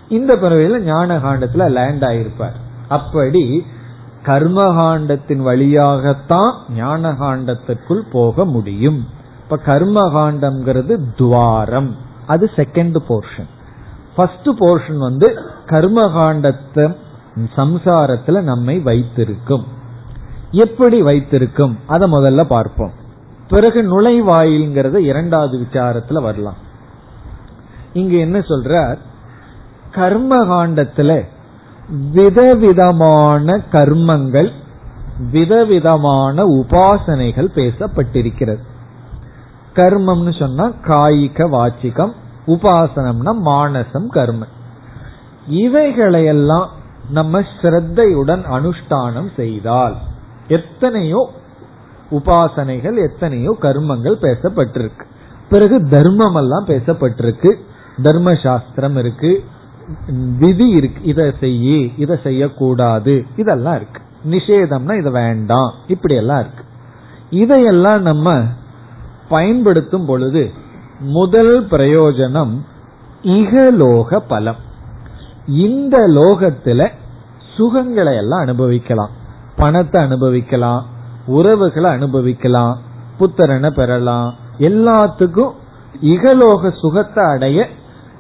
[0.09, 2.57] இந்த பிறவையில ஞான காண்டத்துல லேண்ட் ஆயிருப்பார்.
[2.88, 3.66] அப்படி
[4.26, 9.09] கர்மகாண்டத்தின் வழியாகத்தான் ஞான காண்டத்திற்குள் போக முடியும்.
[9.42, 11.96] இப்ப கர்மகாண்டம்ங்கிறது துவாரம்.
[12.26, 13.48] அது செகண்ட் போர்ஷன்
[14.16, 16.96] ஃபர்ஸ்ட் போர்ஷன் வந்து கர்மகாண்டத்தை
[17.56, 19.64] சம்சாரத்துல நம்மை வைத்திருக்கும்.
[20.50, 21.78] எப்படி வைத்திருக்கும்?
[21.87, 22.92] அதை முதல்ல பார்ப்போம்.
[23.48, 26.54] பிறகு நுழைவாயில்ங்கிறத இரண்டாவது விசாரத்துல வரலாம்.
[27.92, 28.98] இங்க என்ன சொல்றார்?
[29.94, 31.24] கர்மகாண்டத்துல
[31.90, 34.50] விதவிதமான கர்மங்கள்
[35.31, 38.59] விதவிதமான உபாசனைகள் பேசப்பட்டிருக்கிறது.
[39.74, 42.12] கர்மம்னு சொன்னா காய்க வாச்சிகம்
[42.46, 44.55] உபாசனம்னா மானசம் கர்மம்
[45.46, 46.68] இவைகளையெல்லாம்
[47.11, 49.96] நம்ம ஸ்ரத்தையுடன் அனுஷ்டானம் செய்தால்
[50.48, 51.31] எத்தனையோ
[52.11, 55.05] உபாசனைகள் எத்தனையோ கர்மங்கள் பேசப்பட்டிருக்கு.
[55.48, 57.55] பிறகு தர்மம் எல்லாம் பேசப்பட்டிருக்கு.
[58.03, 59.45] தர்ம சாஸ்திரம் இருக்கு
[60.38, 61.03] விதி இருக்கு.
[61.05, 63.26] இதை செய்ய இதை செய்யக்கூடாது.
[63.36, 64.03] இதெல்லாம் இருக்கு.
[64.30, 65.72] நிஷேதம்னா இது வேண்டாம்.
[65.86, 66.64] இப்படி எல்லாம் இருக்கு.
[67.30, 68.43] இதையெல்லாம் நம்ம
[69.28, 70.51] பயன்படுத்தும் பொழுது
[71.01, 72.59] முதல் பிரயோஜனம்
[73.22, 74.57] இகலோக பலம்.
[75.47, 76.88] இந்த லோகத்துல
[77.57, 79.11] சுகங்களை எல்லாம் அனுபவிக்கலாம்.
[79.57, 80.86] பணத்தை அனுபவிக்கலாம்.
[81.26, 82.78] உறவுகளை அனுபவிக்கலாம்.
[83.20, 84.34] புத்திரனை பெறலாம்.
[84.59, 85.51] எல்லாத்துக்கும்
[86.03, 87.68] இகலோக சுகத்தை அடைய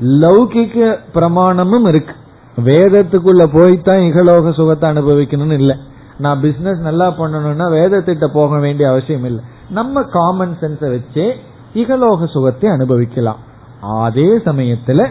[0.00, 2.14] லௌகிக பிரமாணமும் இருக்கு.
[2.56, 5.76] வேதத்துக்குள்ள போய்தான் இகலோக சுகத்தை அனுபவிக்கணும்னு இல்லை.
[6.18, 9.42] நான் பிசினஸ் நல்லா பண்ணணும்னா வேதத்திட்ட போக வேண்டிய அவசியம் இல்லை.
[9.70, 11.34] நம்ம காமன் சென்ஸை வச்சே
[11.74, 13.40] இகலோக சுகத்தை அனுபவிக்கலாம்.
[13.80, 15.06] அதே சமயத்துல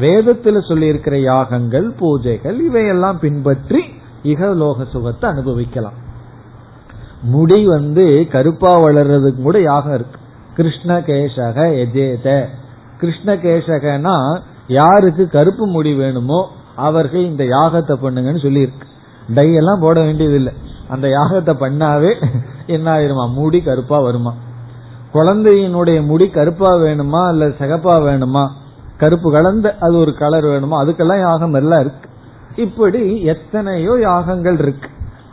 [0.00, 3.80] வேதத்துல சொல்லி இருக்கிற யாகங்கள் பூஜைகள் இவையெல்லாம் பின்பற்றி
[4.22, 5.98] இகலோக சுகத்தை அனுபவிக்கலாம்.
[7.22, 10.18] முடி வந்து கருப்பா வளர்றதுக்கு கூட யாகம் இருக்கு.
[10.56, 12.48] கிருஷ்ண கேசக எஜேத
[13.00, 14.16] கிருஷ்ண கேசகனா
[14.78, 16.40] யாருக்கு கருப்பு முடி வேணுமோ
[16.88, 18.86] அவர்கள் இந்த யாகத்தை பண்ணுங்கன்னு சொல்லியிருக்கு.
[19.36, 20.52] டை எல்லாம் போட வேண்டியதில்லை.
[20.88, 22.12] அந்த யாகத்தை பண்ணாவே
[22.66, 24.32] என்ன ஆயிருமா முடி கருப்பா வருமா?
[25.12, 28.44] குழந்தையினுடைய முடி கருப்பா வேணுமா இல்ல சிகப்பா வேணுமா?
[28.96, 30.76] கருப்பு கலந்த அது ஒரு கலர் வேணுமா?
[30.82, 32.08] அதுக்கெல்லாம் யாகம் எல்லாம் இருக்கு.
[32.56, 34.88] இப்படி எத்தனையோ யாகங்கள் இருக்கு.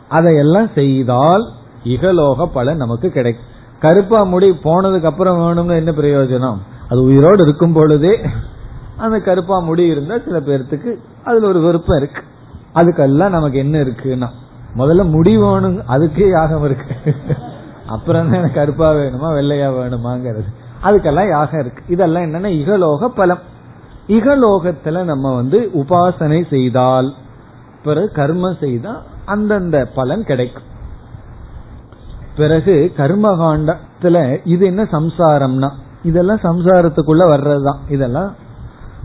[0.08, 1.44] அதையெல்லாம் செய்தால்
[1.84, 3.48] இகலோக பலன் நமக்கு கிடைக்கும்.
[3.80, 6.58] கருப்பா முடி போனதுக்கு அப்புறம் வேணும்னு என்ன பிரயோஜனம்?
[6.90, 8.12] அது உயிரோடு இருக்கும் பொழுதே
[8.96, 10.90] அந்த கருப்பா முடி இருந்தா சில பேர்த்துக்கு
[11.24, 12.22] அதுல ஒரு விருப்பம் இருக்கு.
[12.74, 14.28] அதுக்கெல்லாம் நமக்கு என்ன இருக்குன்னா
[14.76, 16.94] முதல்ல முடி வேணும் அதுக்கே யாகம் இருக்கு.
[17.86, 20.48] அப்புறம் தான் எனக்கு கருப்பா வேணுமா வெள்ளையா வேணுமாங்கிறது.
[20.82, 21.82] அதுக்கெல்லாம் யாகம் இருக்கு.
[21.88, 23.42] இதெல்லாம் என்னன்னா இகலோக பலம்.
[24.08, 27.08] இகலோகத்துல நம்ம வந்து உபாசனை செய்தால்
[27.84, 28.92] பிறகு கர்மம் செய்தா
[29.24, 30.68] அந்தந்த பலன் கிடைக்கும்.
[32.36, 35.70] பிறகு கர்மகாண்டத்துல இது என்ன சம்சாரம்னா
[36.02, 37.78] இதெல்லாம் சம்சாரத்துக்குள்ள வர்றதுதான்.
[37.88, 38.34] இதெல்லாம்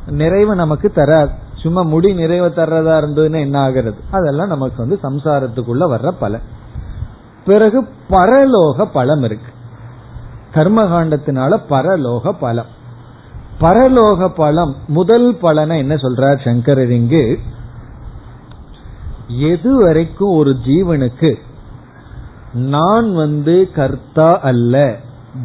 [0.07, 1.31] நிறைவு நமக்கு தராது.
[1.55, 3.97] சும்மா முடி நிறைவு தர்றதா இருந்ததுன்னா என்ன ஆகிறது?
[4.11, 6.41] அதெல்லாம் நமக்கு வந்து சம்சாரத்துக்குள்ள வர்ற பலன்.
[7.45, 9.51] பிறகு பரலோக பலம் இருக்கு.
[10.53, 12.81] கர்மகாண்டத்தினால பரலோக பலம்.
[13.61, 17.39] பரலோக பலம் முதல் பலனை என்ன சொல்றார் சங்கரர் இங்கு?
[19.27, 21.35] எது வரைக்கும் ஒரு ஜீவனுக்கு
[22.53, 24.97] நான் வந்து கர்த்தா அல்ல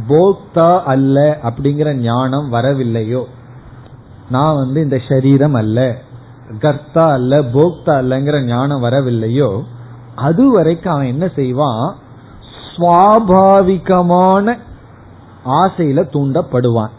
[0.08, 3.24] போக்தா அல்ல அப்படிங்கிற ஞானம் வரவில்லையோ?
[4.30, 5.96] நான் வந்து இந்த சரீரம் அல்ல.
[6.60, 9.62] கர்த்தா அல்ல போக்தா அல்லங்கிற ஞானம் வரவில்லையோ?
[10.14, 11.96] அது வரைக்கும் அவன் என்ன செய்வான்?
[12.76, 14.58] சுவாபாவிகமான
[15.44, 16.90] ஆசையில தூண்டப்படுவான்.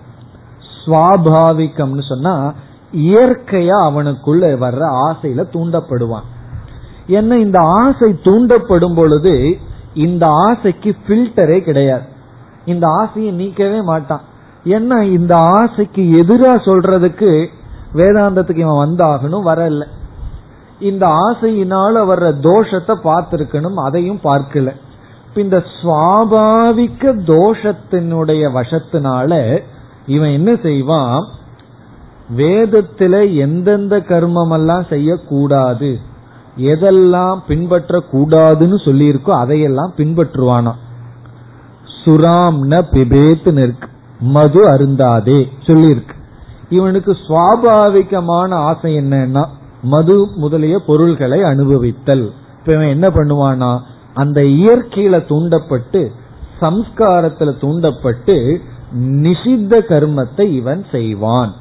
[0.86, 2.54] சுவாபாவிகம்னு சொன்னா
[2.94, 6.24] இயற்கையா அவனுக்குள்ள வர்ற ஆசையில தூண்டப்படுவான்.
[7.08, 9.58] என்ன இந்த ஆசை தூண்டப்படும் பொழுது
[9.94, 12.18] இந்த ஆசைக்கு பில்டரே கிடையாது.
[12.66, 14.22] இந்த ஆசையை நீக்கவே மாட்டான்.
[14.64, 17.48] என்ன இந்த ஆசைக்கு எதிரா சொல்றதுக்கு
[17.94, 19.84] வேதாந்தத்துக்கு இவன் வந்தாகணும் வரல.
[20.80, 24.72] இந்த ஆசையினால வர்ற தோஷத்தை பார்த்திருக்கணும் அதையும் பார்க்கல.
[25.36, 29.62] இந்த சுவாபாவிக தோஷத்தினுடைய வசத்தினால
[30.06, 31.26] இவன் என்ன செய்வான்?
[32.38, 35.98] வேதத்துல எந்தெந்த கர்மம் எல்லாம் செய்யக்கூடாது
[36.58, 40.74] எதெல்லாம் பின்பற்ற கூடாதுன்னு சொல்லியிருக்கோ அதையெல்லாம் பின்பற்றுவானா
[42.06, 43.88] சுராம் ந பிபேத்துன்னு இருக்கு.
[44.20, 46.16] மது அருந்தாதே சொல்லியிருக்கு.
[46.70, 49.46] இவனுக்கு சுவாபாவிகமான ஆசை என்னன்னா
[49.84, 52.32] மது முதலிய பொருள்களை அனுபவித்தல்.
[52.60, 53.80] இப்ப இவன் என்ன பண்ணுவானா
[54.14, 56.12] அந்த இயற்கையில தூண்டப்பட்டு
[56.62, 58.62] சம்ஸ்காரத்துல தூண்டப்பட்டு
[59.00, 61.54] நிஷித்த கர்மத்தை இவன் செய்வான்.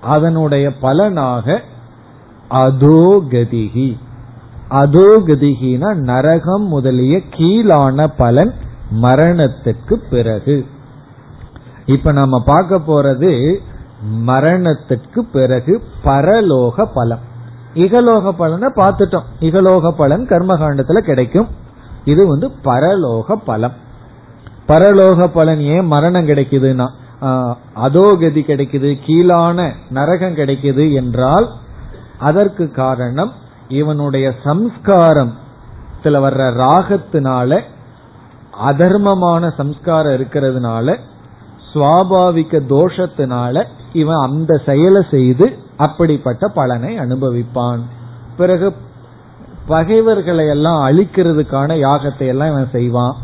[0.00, 1.62] அதனுடைய பலனாக
[2.50, 3.96] அதோகதிகி.
[4.70, 8.54] அதோகதிகினா நரகம் முதலிய கீழான பலன்
[8.90, 10.66] மரணத்துக்கு பிறகு.
[11.86, 13.56] இப்ப நாம பார்க்க போறது
[14.26, 17.24] மரணத்துக்கு பிறகு பரலோக பலம்.
[17.74, 19.28] இகலோக பலனை பார்த்துட்டோம்.
[19.40, 21.48] இகலோக பலன் கர்மகாண்டத்துல கிடைக்கும்.
[22.04, 23.72] இது வந்து பரலோக பலம்.
[24.68, 26.88] பரலோக பலன் ஏன் மரணம் கிடைக்குதுன்னா
[27.76, 31.48] அதோகதி கிடைக்குது கீழான நரகம் கிடைக்குது என்றால்
[32.18, 33.32] அதற்கு காரணம்
[33.68, 35.32] இவனுடைய சம்ஸ்காரம்
[36.04, 37.60] வர்ற ராகத்தினால
[38.68, 40.96] அதர்மமான சம்ஸ்காரம் இருக்கிறதுனால
[41.72, 45.46] சுவாபாவிக தோஷத்தினால இவன் அந்த செயலை செய்து
[45.76, 47.82] அப்படிப்பட்ட பலனை அனுபவிப்பான்.
[48.36, 48.68] பிறகு
[49.66, 53.16] பகைவர்களை எல்லாம் அழிக்கிறதுக்கான யாகத்தை எல்லாம் இவன் செய்வான்.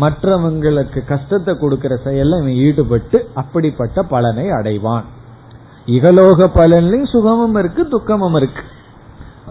[0.00, 5.04] மற்றவங்களுக்கு கஷ்டத்தை கொடுக்கிற செயல்ல இவன் ஈடுபட்டு அப்படிப்பட்ட பலனை அடைவான்.
[5.86, 8.64] இகலோக பலன்லயும் சுகமும் இருக்கு துக்கமும் இருக்கு.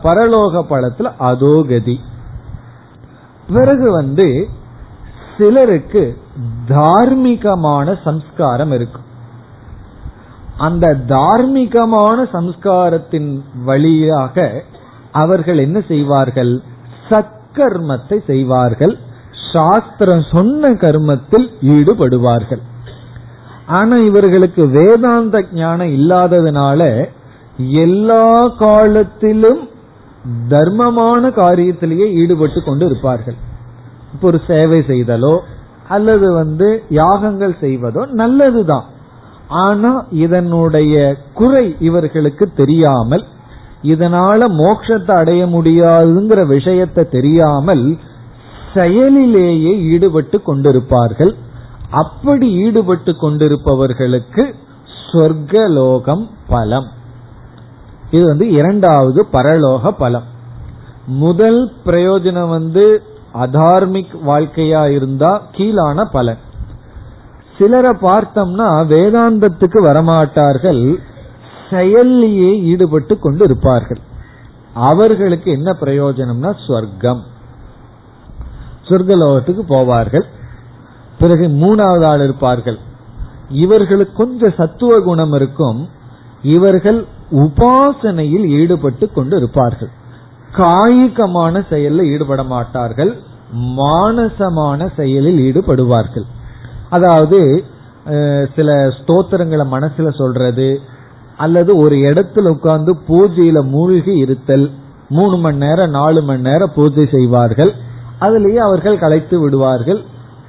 [0.04, 1.98] பரலோக பலத்துல அதோகதி
[3.54, 4.28] பிறகு வந்து
[5.38, 6.18] சிலருக்கு
[6.68, 9.08] தார்மீகமான சம்ஸ்காரம் இருக்கும்.
[10.58, 14.64] அந்த தார்மீகமான சம்ஸ்காரத்தின் வழியாக
[15.12, 16.54] அவர்கள் என்ன செய்வார்கள்?
[17.10, 18.98] சத்கர்மத்தை செய்வார்கள்.
[19.54, 22.62] சாஸ்திரம் சொன்ன கர்மத்தில் ஈடுபடுவார்கள்.
[23.68, 26.82] ஆனா இவர்களுக்கு வேதாந்த ஞானம் இல்லாததுனால
[27.84, 29.62] எல்லா காலத்திலும்
[30.50, 33.38] தர்மமான காரியத்திலேயே ஈடுபட்டு கொண்டு இருப்பார்கள்
[34.14, 35.36] இப்போ ஒரு சேவை செய்தலோ
[35.88, 36.68] அல்லது வந்து
[37.02, 38.88] யாகங்கள் செய்வதோ நல்லதுதான்.
[39.64, 39.92] ஆனா
[40.26, 40.96] இதனுடைய
[41.34, 43.24] குறை இவர்களுக்கு தெரியாமல்
[43.84, 47.86] இதனால மோட்சத்தை அடைய முடியாதுங்கிற விஷயத்தை தெரியாமல்
[48.76, 51.34] செயலிலேயே ஈடுபட்டு கொண்டிருப்பார்கள்.
[52.02, 54.44] அப்படி ஈடுபட்டு கொண்டிருப்பவர்களுக்கு
[55.10, 56.88] சொர்க்கலோகம் பலம்.
[58.12, 60.28] இது வந்து இரண்டாவது பரலோக பலம்.
[61.24, 62.86] முதல் பிரயோஜனம் வந்து
[63.34, 66.42] அதார்மிக் வாழ்க்கையா இருந்தா கீழான பலன்
[67.58, 71.00] சிலரை பார்த்தோம்னா வேதாந்தத்துக்கு வரமாட்டார்கள்
[71.70, 74.02] செயல்லையே ஈடுபட்டு கொண்டு இருப்பார்கள்
[74.74, 77.22] அவர்களுக்கு என்ன பிரயோஜனம்னா சொர்க்கம்
[78.90, 80.26] சொர்க்கலோகத்துக்கு போவார்கள்.
[81.20, 82.78] பிறகு மூணாவது ஆள் இருப்பார்கள்.
[83.50, 85.90] இவர்களுக்கு கொஞ்சம் சத்துவ குணம் இருக்கும்.
[86.42, 89.92] இவர்கள் உபாசனையில் ஈடுபட்டு கொண்டு இருப்பார்கள்
[90.58, 93.12] காயிகமான செயலில் ஈடுபட மாட்டார்கள்
[93.80, 96.26] மானசமான செயலில் ஈடுபடுவார்கள்.
[96.96, 97.40] அதாவது
[98.56, 100.70] சில ஸ்தோத்திரங்களை மனசுல சொல்றது
[101.44, 104.66] அல்லது ஒரு இடத்துல உட்கார்ந்து பூஜையில மூழ்கி இருத்தல்
[105.18, 107.72] மூணு மணி நேரம் நாலு மணி நேரம் பூஜை செய்வார்கள்.
[108.26, 110.02] அதுலேயே அவர்கள் கலைத்து விடுவார்கள்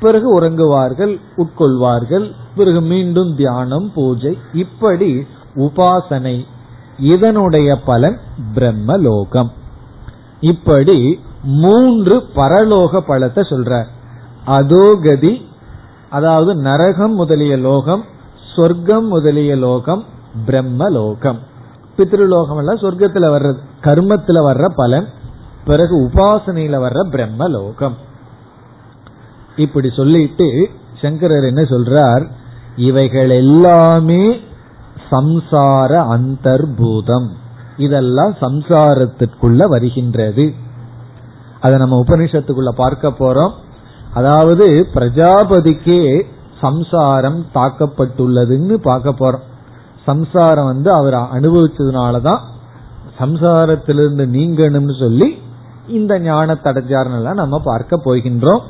[0.02, 2.26] பிறகு உறங்குவார்கள் உட்கொள்வார்கள்
[2.57, 4.32] பிறகு மீண்டும் தியானம் பூஜை
[4.62, 5.11] இப்படி
[5.66, 6.36] உபாசனை.
[7.12, 8.18] இதனுடைய பலன்
[8.57, 9.50] பிரம்மலோகம்.
[10.45, 10.99] இப்படி
[11.42, 13.72] மூன்று பரலோக பலத்தை சொல்ற.
[14.47, 15.32] அதோகதி
[16.11, 18.03] அதாவது நரகம் முதலிய லோகம்
[18.57, 20.03] சொர்க்கம் முதலிய லோகம்
[20.47, 21.38] பிரம்மலோகம்.
[21.97, 23.51] பித்ருலோகம் எல்லாம் சொர்க்கத்துல வர்ற
[23.82, 25.09] கர்மத்துல வர்ற பலன்
[25.64, 27.97] பிறகு உபாசனையில வர்ற பிரம்மலோகம்.
[29.57, 30.49] இப்படி சொல்லிட்டு
[31.03, 32.24] சங்கரர் என்ன சொல்றார்?
[32.76, 34.40] இவைகள் எல்லாமே
[35.11, 37.28] சம்சார அந்தர்பூதம்.
[37.76, 40.54] இதெல்லாம் சம்சாரத்திற்குள்ள வருகின்றது.
[41.60, 43.52] அதை நம்ம உபனிஷத்துக்குள்ள பார்க்க போறோம்.
[44.12, 46.22] அதாவது பிரஜாபதிக்கே
[46.60, 49.44] சம்சாரம் தாக்கப்பட்டுள்ளதுன்னு பார்க்க போறோம்.
[50.04, 52.40] சம்சாரம் வந்து அவர் அனுபவிச்சதுனாலதான்
[53.20, 55.38] சம்சாரத்திலிருந்து நீங்கணும்னு சொல்லி
[55.88, 58.62] இந்த ஞான தடஞ்சாரெல்லாம் நம்ம பார்க்க போகின்றோம்.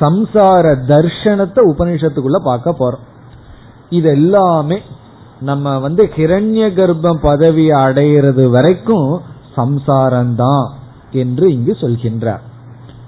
[0.00, 3.02] சம்சார தர்ஷனத்தை உபனிஷத்துக்குள்ள பார்க்க போறோம்.
[3.90, 4.82] இது எல்லாமே
[5.42, 9.20] நம்ம வந்து ஹிரண்ய கர்ப்பம் பதவியை அடையிறது வரைக்கும்
[9.56, 10.66] சம்சாரம்தான்
[11.12, 12.42] என்று இங்கு சொல்கின்றார்.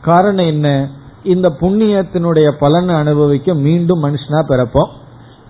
[0.03, 0.89] காரணம் என்ன?
[1.25, 4.91] இந்த புண்ணியத்தினுடைய பலனை அனுபவிக்க மீண்டும் மனுஷனா பிறப்போம்.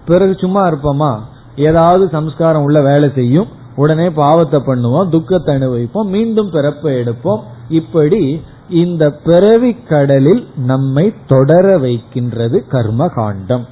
[0.06, 1.18] பிறகு சும்மா இருப்போமா?
[1.56, 3.48] ஏதாவது சம்ஸ்காரம் உள்ள வேலை செய்யும்.
[3.76, 7.40] உடனே பாவத்தை பண்ணுவோம் துக்கத்தை அனுபவிப்போம் மீண்டும் பிறப்பை எடுப்போம்.
[7.68, 13.66] இப்படி இந்த பிறவி கடலில் நம்மை தொடர வைக்கின்றது கர்ம காண்டம்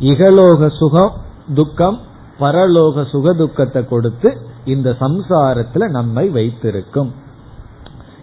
[0.00, 1.12] இகலோக சுகம்
[1.54, 1.98] துக்கம்
[2.42, 4.30] பரலோக சுக துக்கத்தை கொடுத்து
[4.64, 7.10] இந்த சம்சாரத்துல நம்மை வைத்திருக்கும்.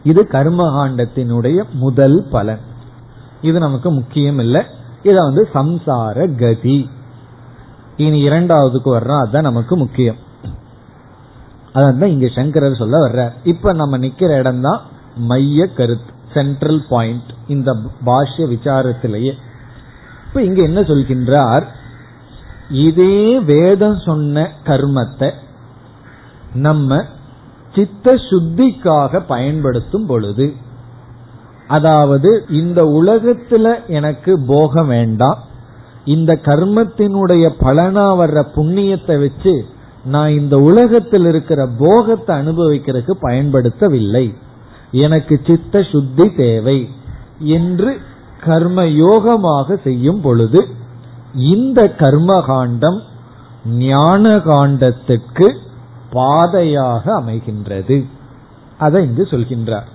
[0.04, 2.62] இது கர்மகாண்டத்தினுடைய முதல் பலன்.
[3.42, 4.62] இது நமக்கு முக்கியம் இல்லை
[5.04, 6.80] இத வந்து சம்சார கதி.
[8.06, 10.20] இனி இரண்டாவதுக்கு வர்றோம் அதுதான் நமக்கு முக்கியம்.
[11.74, 14.80] அதான் இங்க சங்கரர் சொல்ல வர்ற இப்ப நம்ம நிக்கிற இடம் தான்
[15.32, 17.70] மைய கருத்து சென்ட்ரல் பாயிண்ட் இந்த
[18.06, 19.34] பாஷ்ய விசாரத்திலேயே.
[20.28, 21.66] இப்ப இங்க என்ன சொல்கின்றார்?
[22.70, 25.32] இதே வேதம் சொன்ன கர்மத்தை
[26.54, 27.04] நம்ம
[27.76, 30.54] சித்த சுத்திக்காக பயன்படுத்தும் பொழுது
[31.68, 35.38] அதாவது இந்த உலகத்துல எனக்கு போகம் வேண்டாம்
[36.06, 39.66] இந்த கர்மத்தினுடைய பலனா வர்ற புண்ணியத்தை வச்சு
[40.04, 44.34] நான் இந்த உலகத்தில் இருக்கிற போகத்தை அனுபவிக்கிறதுக்கு பயன்படுத்தவில்லை.
[44.92, 46.90] எனக்கு சித்த சுத்தி தேவை
[47.40, 47.98] என்று
[48.46, 50.68] கர்ம யோகமாக செய்யும் பொழுது
[51.34, 53.02] இந்த கர்மகாண்டம்
[53.66, 55.56] ஞான காண்டத்துக்கு
[56.12, 58.06] பாதையாக அமைகின்றது.
[58.78, 59.88] அதை இங்கு சொல்கின்றார்.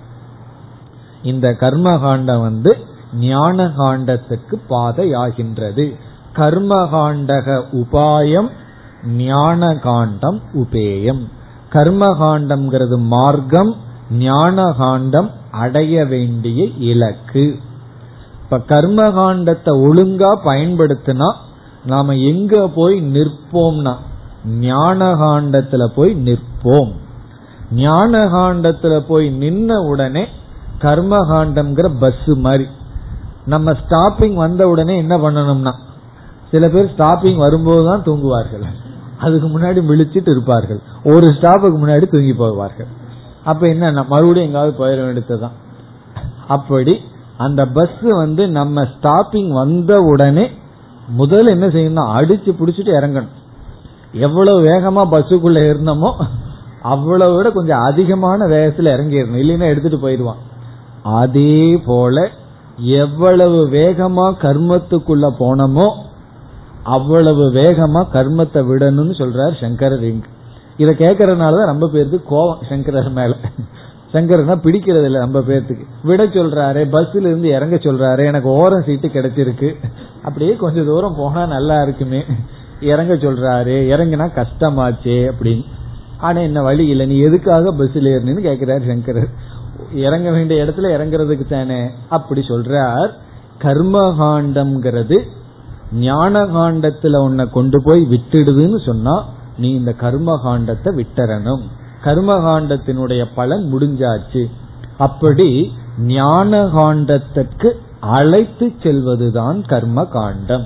[1.23, 2.77] இந்த கர்மகாண்டம் வந்து
[3.13, 5.95] ஞான காண்டத்துக்கு பாதையாகின்றது.
[6.35, 8.49] கர்மகாண்டக உபாயம்
[9.07, 11.29] ஞான காண்டம் உபேயம்.
[11.71, 13.75] கர்மகாண்டம்ங்கிறது மார்க்கம்
[14.11, 17.59] ஞான காண்டம் அடைய வேண்டிய இலக்கு.
[18.45, 21.29] இப்ப கர்மகாண்டத்தை ஒழுங்கா பயன்படுத்தினா
[21.85, 23.93] நாம எங்க போய் நிற்போம்னா
[24.59, 26.91] ஞான காண்டத்துல போய் நிற்போம்.
[27.71, 30.23] ஞான காண்டத்துல போய் நின்ன உடனே
[30.79, 32.67] கர்மகாண்டம்ங்கிற பஸ் மாதிரி.
[33.45, 35.73] நம்ம ஸ்டாப்பிங் வந்த உடனே என்ன பண்ணணும்னா
[36.51, 38.65] சில பேர் ஸ்டாப்பிங் வரும்போது தான் தூங்குவார்கள்.
[39.17, 40.79] அதுக்கு முன்னாடி விழிச்சிட்டு இருப்பார்கள்.
[41.03, 42.89] ஒரு ஸ்டாப்புக்கு முன்னாடி தூங்கி போவார்கள்.
[43.43, 45.57] அப்ப என்ன மறுபடியும் எங்காவது போயிட வேண்டியதுதான்.
[46.47, 46.95] அப்படி
[47.37, 50.45] அந்த பஸ் வந்து நம்ம ஸ்டாப்பிங் வந்த உடனே
[51.17, 53.33] முதல்ல என்ன செய்யணும் அடிச்சு பிடிச்சிட்டு இறங்கணும்.
[54.11, 56.11] எவ்வளவு வேகமா பஸ்ஸுக்குள்ள இருந்தோமோ
[56.81, 59.39] அவ்வளவு விட கொஞ்சம் அதிகமான வேகத்துல இறங்கிடணும்.
[59.41, 60.41] இல்லைன்னா எடுத்துட்டு போயிடுவான்.
[61.01, 62.29] அதே போல
[62.77, 65.87] எவ்வளவு வேகமா கர்மத்துக்குள்ள போனோமோ
[66.83, 70.29] அவ்வளவு வேகமா கர்மத்தை விடணும்னு சொல்றார் சங்கரர் இங்கு.
[70.77, 73.35] இதை கேட்கறதுனாலதான் ரொம்ப பேருக்கு கோவம் சங்கரர் மேல.
[74.15, 79.69] சங்கரனா பிடிக்கிறது இல்லை நம்ம பேர்த்துக்கு விட சொல்றாரு பஸ்ல இருந்து இறங்க சொல்றாரு எனக்கு ஓரம் சீட்டு கிடைச்சிருக்கு.
[80.23, 82.21] அப்படியே கொஞ்சம் தூரம் போனா நல்லா இருக்குமே.
[82.91, 85.65] இறங்க சொல்றாரு இறங்கினா கஷ்டமாச்சே அப்படின்னு.
[86.19, 89.31] ஆனா என்ன வழி இல்லை நீ எதுக்காக பஸ்ல ஏறினு கேக்குறாரு சங்கரர்
[89.93, 91.79] இறங்க வேண்டிய இடத்துல இறங்குறதுக்கு தானே.
[92.09, 93.11] அப்படி சொல்றார்
[93.63, 95.17] கர்மகாண்டம்ங்கிறது
[95.93, 99.15] ஞான காண்டத்துல உன்னை கொண்டு போய் விட்டுடுதுன்னு சொன்னா
[99.57, 101.63] நீ இந்த கர்மகாண்டத்தை விட்டுறணும்.
[102.05, 104.43] கர்மகாண்டத்தினுடைய பலன் முடிஞ்சாச்சு.
[104.97, 105.49] அப்படி
[105.97, 110.65] ஞான காண்டத்திற்கு அழைத்து செல்வதுதான் கர்ம காண்டம்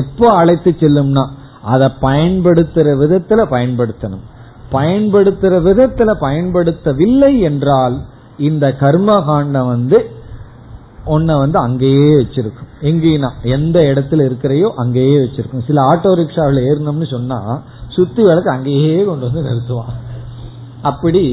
[0.00, 1.24] எப்போ அழைத்து செல்லும்னா
[1.62, 4.24] அதை பயன்படுத்துற விதத்துல பயன்படுத்தணும்.
[4.72, 7.96] பயன்படுத்துற விதத்துல பயன்படுத்தவில்லை என்றால்
[8.48, 9.98] இந்த கர்ம காண்டம் வந்து
[11.04, 12.70] உன்னை வந்து அங்கேயே வச்சிருக்கும்.
[12.82, 15.66] எங்கேனா எந்த இடத்துல இருக்கிறையோ அங்கேயே வச்சிருக்கும்.
[15.66, 17.38] சில ஆட்டோ ரிக்ஷாவில் ஏறணும்னு சொன்னா
[17.98, 19.94] சுத்தி விளக்கு அங்கேயே கொண்டு வந்து நிறுத்துவான்.
[20.90, 21.24] அப்படி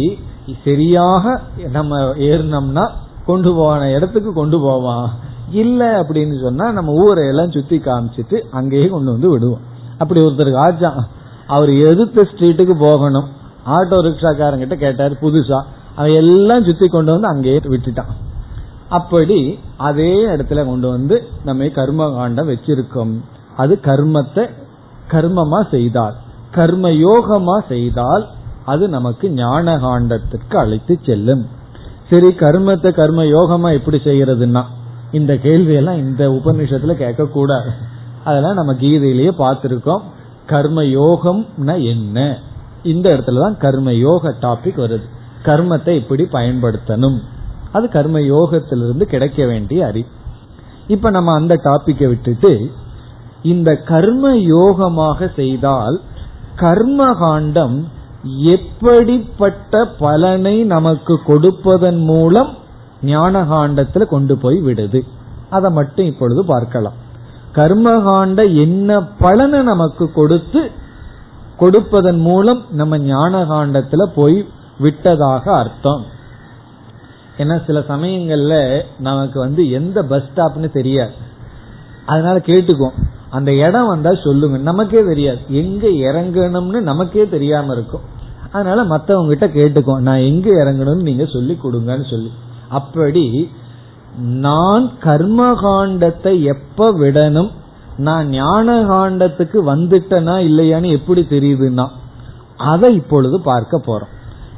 [0.63, 1.24] சரியாக
[1.72, 1.99] நம்ம
[2.30, 2.84] ஏறினோம்னா
[3.26, 5.07] கொண்டு போன இடத்துக்கு கொண்டு போவான்.
[5.61, 9.63] இல்ல அப்படின்னு சொன்னா நம்ம ஊரை எல்லாம் சுத்தி காமிச்சிட்டு அங்கேயே கொண்டு வந்து விடுவோம்.
[9.97, 10.99] அப்படி ஒருத்தருக்கு ஆச்சான்
[11.47, 13.28] அவர் எதிர்த்த ஸ்ட்ரீட்டுக்கு போகணும்.
[13.76, 15.59] ஆட்டோ ரிக்ஷாக்காரங்கிட்ட கேட்டார் புதுசா.
[15.95, 18.13] அவன் எல்லாம் சுத்தி கொண்டு வந்து அங்கேயே விட்டுட்டான்.
[18.89, 19.39] அப்படி
[19.78, 23.13] அதே இடத்துல கொண்டு வந்து நம்ம கர்ம காண்டம் வச்சிருக்கோம்.
[23.57, 24.43] அது கர்மத்தை
[25.11, 26.16] கர்மமா செய்தார்
[26.55, 28.25] கர்ம யோகமா செய்தால்
[28.65, 31.43] அது நமக்கு ஞான காண்டத்திற்கு அழைத்து செல்லும்.
[32.09, 34.63] சரி கர்மத்தை கர்ம யோகமா எப்படி செய்யறதுன்னா
[35.11, 37.69] இந்த கேள்வியெல்லாம் இந்த உபநிஷத்துல கேட்க கூடாது
[38.23, 40.03] அதெல்லாம் நம்ம கீதையிலேயே பார்த்திருக்கோம்.
[40.47, 42.37] கர்ம யோகம்னா என்ன?
[42.83, 45.07] இந்த இடத்துலதான் கர்ம யோக டாபிக் வருது.
[45.43, 47.19] கர்மத்தை எப்படி பயன்படுத்தணும்.
[47.71, 50.05] அது கர்ம யோகத்திலிருந்து கிடைக்க வேண்டிய அறி.
[50.87, 52.71] இப்ப நம்ம அந்த டாபிக்கை விட்டுட்டு
[53.43, 56.01] இந்த கர்ம யோகமாக செய்தால்
[56.55, 57.87] கர்ம காண்டம்
[58.23, 62.57] எப்படிப்பட்ட பலனை நமக்கு கொடுப்பதன் மூலம்
[63.01, 65.01] ஞான காண்டத்துல கொண்டு போய் விடுது.
[65.49, 67.03] அதை மட்டும் இப்பொழுது பார்க்கலாம்.
[67.55, 70.71] கர்மகாண்ட என்ன பலனை நமக்கு கொடுத்து
[71.57, 74.47] கொடுப்பதன் மூலம் நம்ம ஞான காண்டத்துல போய்
[74.79, 76.03] விட்டதாக அர்த்தம்.
[77.37, 81.13] ஏன்னா சில சமயங்கள்ல நமக்கு வந்து எந்த பஸ் ஸ்டாப்னு தெரியாது.
[82.05, 82.97] அதனால கேட்டுக்குவோம்.
[83.30, 84.57] அந்த இடம் வந்தா சொல்லுங்க.
[84.57, 85.39] நமக்கே தெரியாது.
[85.47, 88.01] எங்க இறங்கணும்னு நமக்கே தெரியாம இருக்கும்.
[88.51, 89.99] அதனால மத்தவங்க கிட்ட கேட்டுக்கோ.
[89.99, 92.32] நான் எங்க இறங்கணும்னு நீங்க சொல்லி கொடுங்கன்னு சொல்லி.
[92.69, 93.49] அப்படி
[94.19, 97.51] நான் கர்மகாண்டத்தை எப்ப விடணும்?
[97.97, 101.88] நான் ஞான காண்டத்துக்கு வந்துட்டனா இல்லையான்னு எப்படி தெரியுதுன்னா
[102.57, 104.13] அதை இப்பொழுது பார்க்க போறோம்.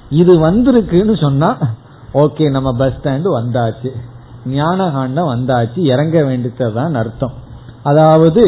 [0.10, 1.58] இது வந்திருக்குன்னு சொன்னா
[2.14, 3.92] ஓகே நம்ம பஸ் ஸ்டாண்டு வந்தாச்சு.
[4.46, 5.80] ஞான காண்டம் வந்தாச்சு.
[5.80, 7.46] இறங்க வேண்டியதுதான் அர்த்தம்.
[7.90, 8.44] அதாவது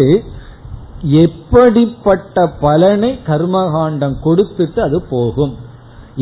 [1.23, 5.53] எப்படிப்பட்ட பலனை கர்மகாண்டம் கொடுத்துட்டு அது போகும்.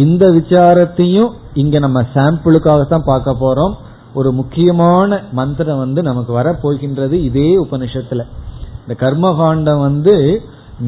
[0.03, 3.75] இந்த விசாரத்தையும் இங்க நம்ம சாம்பிளுக்காக தான் பார்க்க போறோம்.
[4.13, 8.23] ஒரு முக்கியமான மந்திரம் வந்து நமக்கு வர போகின்றது இதே உபனிஷத்துல.
[8.81, 10.15] இந்த கர்மகாண்டம் வந்து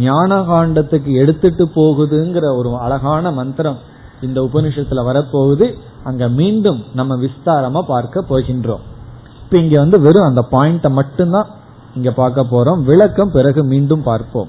[0.06, 3.80] ஞான காண்டத்துக்கு எடுத்துட்டு போகுதுங்கிற ஒரு அழகான மந்திரம்
[4.22, 5.68] இந்த உபனிஷத்துல வரப்போகுது.
[6.04, 8.84] அங்க மீண்டும் நம்ம விஸ்தாரமா பார்க்க போகின்றோம்.
[9.44, 11.50] இப்ப இங்க வந்து வெறும் அந்த பாயிண்ட மட்டும்தான்
[11.96, 12.84] இங்க பார்க்க போறோம்.
[12.84, 14.48] விளக்கம் பிறகு மீண்டும் பார்ப்போம்.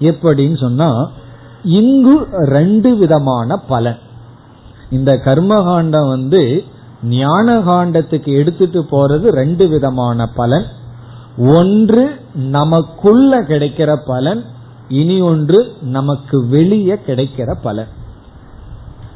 [0.00, 1.10] எப்படின்னு சொன்னா
[1.64, 3.98] இங்கு ரெண்டு விதமான பலன்.
[4.90, 6.64] இந்த கர்மகாண்டம் வந்து
[7.02, 10.64] ஞான காண்டத்துக்கு எடுத்துட்டு போறது ரெண்டு விதமான பலன்.
[11.38, 14.44] ஒன்று நமக்குள்ள கிடைக்கிற பலன்.
[14.88, 17.86] இனி ஒன்று நமக்கு வெளியே கிடைக்கிற பலன்.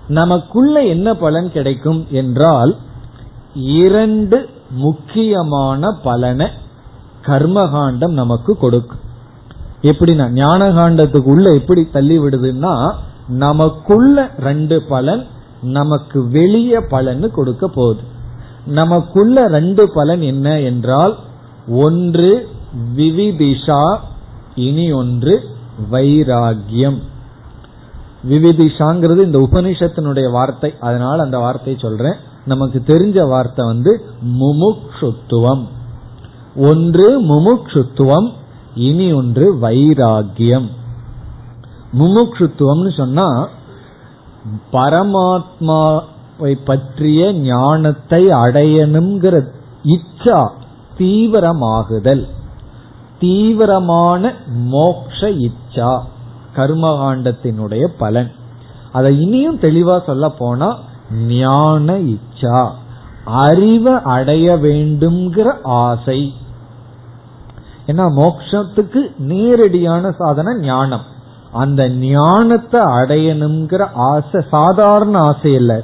[0.08, 2.76] நமக்குள்ள என்ன பலன் கிடைக்கும் என்றால்
[3.54, 6.48] இரண்டு முக்கியமான பலனை
[7.26, 9.02] கர்மகாண்டம் நமக்கு கொடுக்கும்
[9.82, 12.92] எப்படின்னா ஞான காண்டத்துக்கு உள்ள எப்படி தள்ளி விடுதுன்னா
[13.28, 15.26] நமக்குள்ள ரெண்டு பலன்
[15.62, 18.00] நமக்கு வெளிய பலன் கொடுக்க போகுது.
[18.66, 21.16] நமக்குள்ள ரெண்டு பலன் என்ன என்றால்
[21.68, 22.48] ஒன்று
[22.96, 23.96] விவிதிஷா
[24.54, 25.42] இனி ஒன்று
[25.92, 26.98] வைராகியம்.
[28.30, 30.74] விவிதிஷாங்கிறது இந்த உபனிஷத்தினுடைய வார்த்தை.
[30.80, 32.14] அதனால அந்த வார்த்தையை சொல்றேன்.
[32.46, 34.04] நமக்கு தெரிஞ்ச வார்த்தை வந்து
[34.40, 35.64] முமுக்ஷுத்துவம்.
[36.56, 38.32] ஒன்று முமுக்ஷுத்துவம்
[38.74, 40.68] இனி ஒன்று வைராகியம்
[41.98, 43.48] முமுக்ஷுத்துவம்னு சொன்னா
[44.72, 49.48] பரமாத்மாவை பற்றிய ஞானத்தை அடையணுங்கிற
[49.82, 50.48] இச்சா
[50.98, 52.26] தீவிரமாகுதல்.
[53.18, 56.00] தீவிரமான மோக்ஷ இச்சா
[56.56, 58.30] கர்மகாண்டத்தினுடைய பலன்.
[58.92, 60.78] அதை இனியும் தெளிவா சொல்ல போனா
[61.26, 62.70] ஞான இச்சா
[63.24, 66.32] அறிவை அடைய வேண்டும்ங்கிற ஆசை.
[67.86, 71.04] ஏன்னா மோக்ஷத்துக்கு நேரடியான சாதனை ஞானம்.
[71.52, 75.82] அந்த ஞானத்தை அடையணுங்கிற ஆசை சாதாரண ஆசை இல்ல.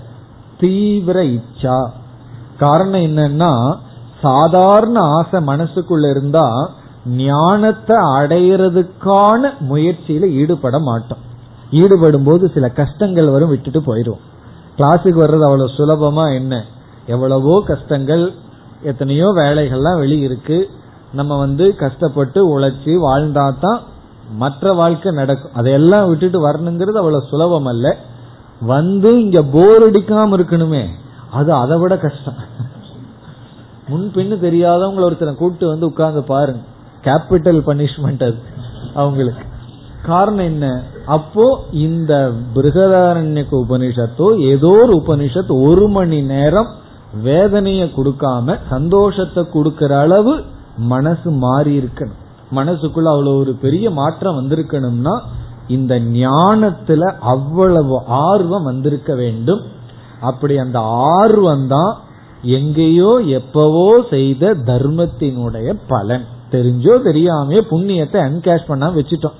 [0.59, 1.87] தீவிர இச்சா.
[2.59, 3.77] காரணம் என்னன்னா
[4.23, 6.71] சாதாரண ஆசை மனசுக்குள்ள இருந்தா
[7.07, 11.23] ஞானத்தை அடையிறதுக்கான முயற்சியில ஈடுபட மாட்டோம்.
[11.71, 14.21] ஈடுபடும் போது சில கஷ்டங்கள் வரும் விட்டுட்டு போயிடும்
[14.79, 16.65] கிளாஸுக்கு வர்றது அவ்வளவு சுலபமா என்ன?
[17.07, 18.33] எவ்வளவோ கஷ்டங்கள்
[18.83, 20.71] எத்தனையோ வேலைகள்லாம் வெளியிருக்கு.
[21.13, 23.81] நம்ம வந்து கஷ்டப்பட்டு உழைச்சி வாழ்ந்தா தான்
[24.37, 25.53] மற்ற வாழ்க்கை நடக்கும்.
[25.55, 27.97] அதையெல்லாம் விட்டுட்டு வரணுங்கிறது அவ்வளவு சுலபம் அல்ல.
[28.61, 30.87] வந்து இங்க போர் அடிக்காம இருக்கணுமே.
[31.31, 32.35] அது அதை விட கஷ்டம்.
[33.89, 36.61] முன்பின்னு தெரியாதவங்களை ஒருத்தரை கூப்பிட்டு வந்து உட்கார்ந்து பாருங்க.
[37.05, 38.39] கேபிட்டல் பனிஷ்மெண்ட் அது
[38.95, 39.45] அவங்களுக்கு.
[40.07, 40.83] காரணம் என்ன?
[41.07, 46.67] அப்போ இந்த பிருகதாரண்யக்கு உபனிஷத்தோ ஏதோ ஒரு உபனிஷத் ஒரு மணி நேரம்
[47.25, 50.45] வேதனைய கொடுக்காம சந்தோஷத்தை கொடுக்கற அளவு
[50.93, 52.21] மனசு மாறி இருக்கணும்.
[52.51, 55.15] மனசுக்குள்ள அவ்வளவு ஒரு பெரிய மாற்றம் வந்திருக்கணும்னா
[55.69, 57.03] இந்த ஞானத்துல
[57.33, 57.97] அவ்வளவு
[58.29, 59.63] ஆர்வம் வந்திருக்க வேண்டும்.
[60.21, 60.79] அப்படி அந்த
[61.17, 61.93] ஆர்வம் தான்
[62.43, 66.25] எங்கேயோ எப்பவோ செய்த தர்மத்தினுடைய பலன்.
[66.51, 69.39] தெரிஞ்சோ தெரியாமையோ புண்ணியத்தை அன்கேஷ் பண்ணாம வச்சுட்டோம்.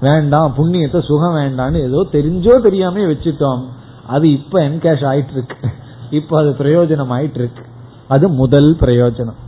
[0.00, 3.62] வேண்டாம் புண்ணியத்தை சுகம் வேண்டாம்னு ஏதோ தெரிஞ்சோ தெரியாம வச்சுட்டோம்.
[4.06, 5.58] அது இப்ப என்கேஷ் ஆயிட்டு இருக்கு
[6.18, 7.62] இப்ப அது பிரயோஜனம் ஆயிட்டு இருக்கு
[8.08, 9.38] அது முதல் பிரயோஜனம்.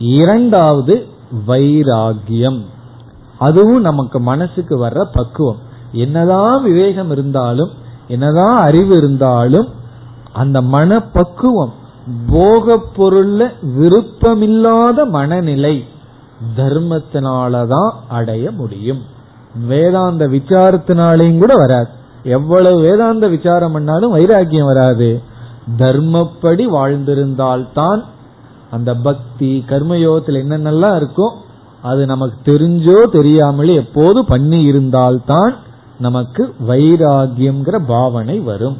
[0.00, 1.06] இரண்டாவது
[1.46, 2.64] வைராகியம்.
[3.38, 5.56] அதுவும் நமக்கு மனசுக்கு வர்ற பக்குவம்.
[5.92, 7.70] என்னதான் விவேகம் இருந்தாலும்
[8.08, 9.68] என்னதான் அறிவு இருந்தாலும்
[10.32, 11.72] அந்த மன பக்குவம்
[12.30, 15.84] போக பொருள்ல விருப்பமில்லாத மனநிலை
[16.56, 19.02] தர்மத்தினாலதான் அடைய முடியும்.
[19.66, 21.88] வேதாந்த விசாரத்தினாலையும் கூட வராது.
[22.22, 25.22] எவ்வளவு வேதாந்த விசாரம் பண்ணாலும் வைராக்கியம் வராது.
[25.78, 28.04] தர்மப்படி வாழ்ந்திருந்தால்தான்
[28.70, 31.32] அந்த பக்தி கர்மயோகத்தில் என்னென்னலாம் இருக்கோ
[31.82, 35.56] அது நமக்கு தெரிஞ்சோ தெரியாமலே எப்போது பண்ணி இருந்தால்தான்
[35.98, 38.76] நமக்கு வைராகியம்ங்கிற பாவனை வரும்.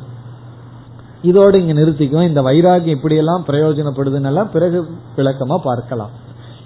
[1.22, 2.28] இதோடு இங்க நிறுத்திக்குவோம்.
[2.28, 6.10] இந்த வைராகியம் இப்படியெல்லாம் பிரயோஜனப்படுதுன்னு பிறகு விளக்கமா பார்க்கலாம்.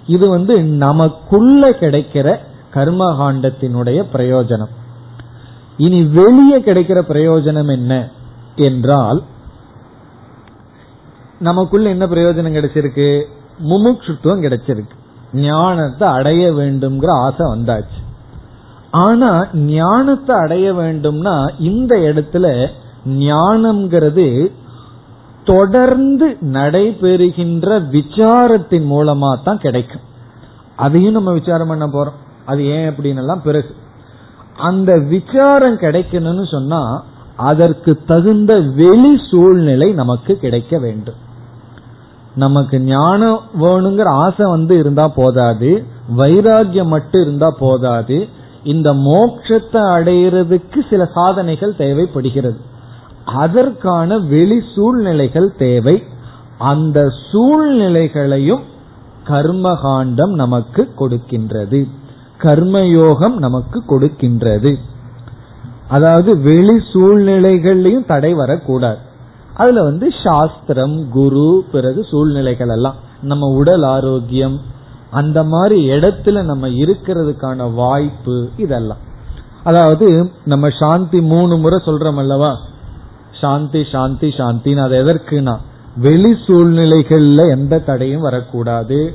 [0.07, 2.37] இது வந்து நமக்குள்ள கிடைக்கிற
[2.73, 4.73] கர்மகாண்டத்தினுடைய பிரயோஜனம்.
[5.77, 8.09] இனி வெளியே கிடைக்கிற பிரயோஜனம் என்ன?
[8.55, 9.23] என்றால்
[11.39, 13.23] நமக்குள்ள என்ன பிரயோஜனம் கிடைச்சிருக்கு?
[13.69, 14.95] முமுட்சுத்துவம் கிடைச்சிருக்கு.
[15.33, 18.03] ஞானத்தை அடைய வேண்டும்ங்கிற ஆசை வந்தாச்சு.
[18.91, 22.67] ஆனா ஞானத்தை அடைய வேண்டும்னா இந்த இடத்துல
[23.07, 24.51] ஞானம்ங்கிறது
[25.43, 30.01] தொடர்ந்து நடைபெறுகின்ற விசாரத்தின் மூலமா தான் கிடைக்கும்.
[30.75, 32.13] அதையும் நம்ம விசாரம் பண்ண போறோம்.
[32.45, 33.75] அது ஏன் அப்படின்னு எல்லாம் பிறகு.
[34.57, 37.03] அந்த விசாரம் கிடைக்கணும்னு சொன்னா
[37.35, 41.23] அதற்கு தகுந்த வெளி சூழ்நிலை நமக்கு கிடைக்க வேண்டும்.
[42.35, 45.85] நமக்கு ஞானம் வேணுங்கிற ஆசை வந்து இருந்தா போதாது
[46.17, 48.27] வைராகியம் மட்டும் இருந்தா போதாது
[48.63, 52.57] இந்த மோட்சத்தை அடையிறதுக்கு சில சாதனைகள் தேவைப்படுகிறது.
[53.25, 56.03] அதற்கான வெளி சூழ்நிலைகள் தேவை.
[56.57, 58.61] அந்த சூழ்நிலைகளையும்
[59.27, 61.89] கர்மகாண்டம் நமக்கு கொடுக்கின்றது.
[62.41, 64.75] கர்மயோகம் நமக்கு கொடுக்கின்றது.
[65.87, 69.04] அதாவது வெளி சூழ்நிலைகள்லையும் தடை வரக்கூடாது.
[69.55, 72.95] அதுல வந்து சாஸ்திரம் குரு பிறகு சூழ்நிலைகள் எல்லாம்.
[73.21, 74.61] நம்ம உடல் ஆரோக்கியம்
[75.11, 78.97] அந்த மாதிரி இடத்துல நம்ம இருக்கிறதுக்கான வாய்ப்பு இதெல்லாம்.
[79.63, 82.57] அதாவது நம்ம சாந்தி மூணு முறை சொல்றோம் அல்லவா?
[83.41, 85.55] சாந்தி சாந்தி சாந்தின்னு அது எதற்குனா
[85.97, 89.13] வெளி சூழ்நிலைகள்ல எந்த தடையும் வரக்கூடாது.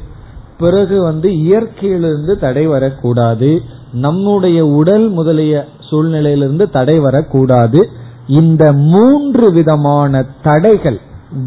[0.58, 3.62] பிறகு வந்து இயற்கையிலிருந்து தடை வரக்கூடாது.
[3.92, 7.90] நம்முடைய உடல் முதலிய சூழ்நிலையிலிருந்து தடை வரக்கூடாது.
[8.38, 10.98] இந்த மூன்று விதமான தடைகள்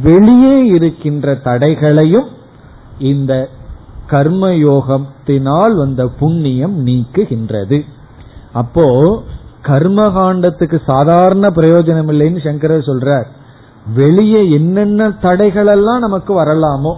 [0.04, 2.30] வெளியே இருக்கின்ற தடைகளையும்
[3.12, 3.34] இந்த
[4.10, 7.78] கர்மயோகத்தினால் வந்த புண்ணியம் நீக்குகின்றது.
[8.54, 8.88] அப்போ
[9.68, 13.28] கர்மகாண்டத்துக்கு சாதாரண பிரயோஜனம் இல்லைன்னு சங்கரர் சொல்றார்.
[13.96, 16.94] வெளியே என்னென்ன தடைகள் எல்லாம் நமக்கு வரலாமோ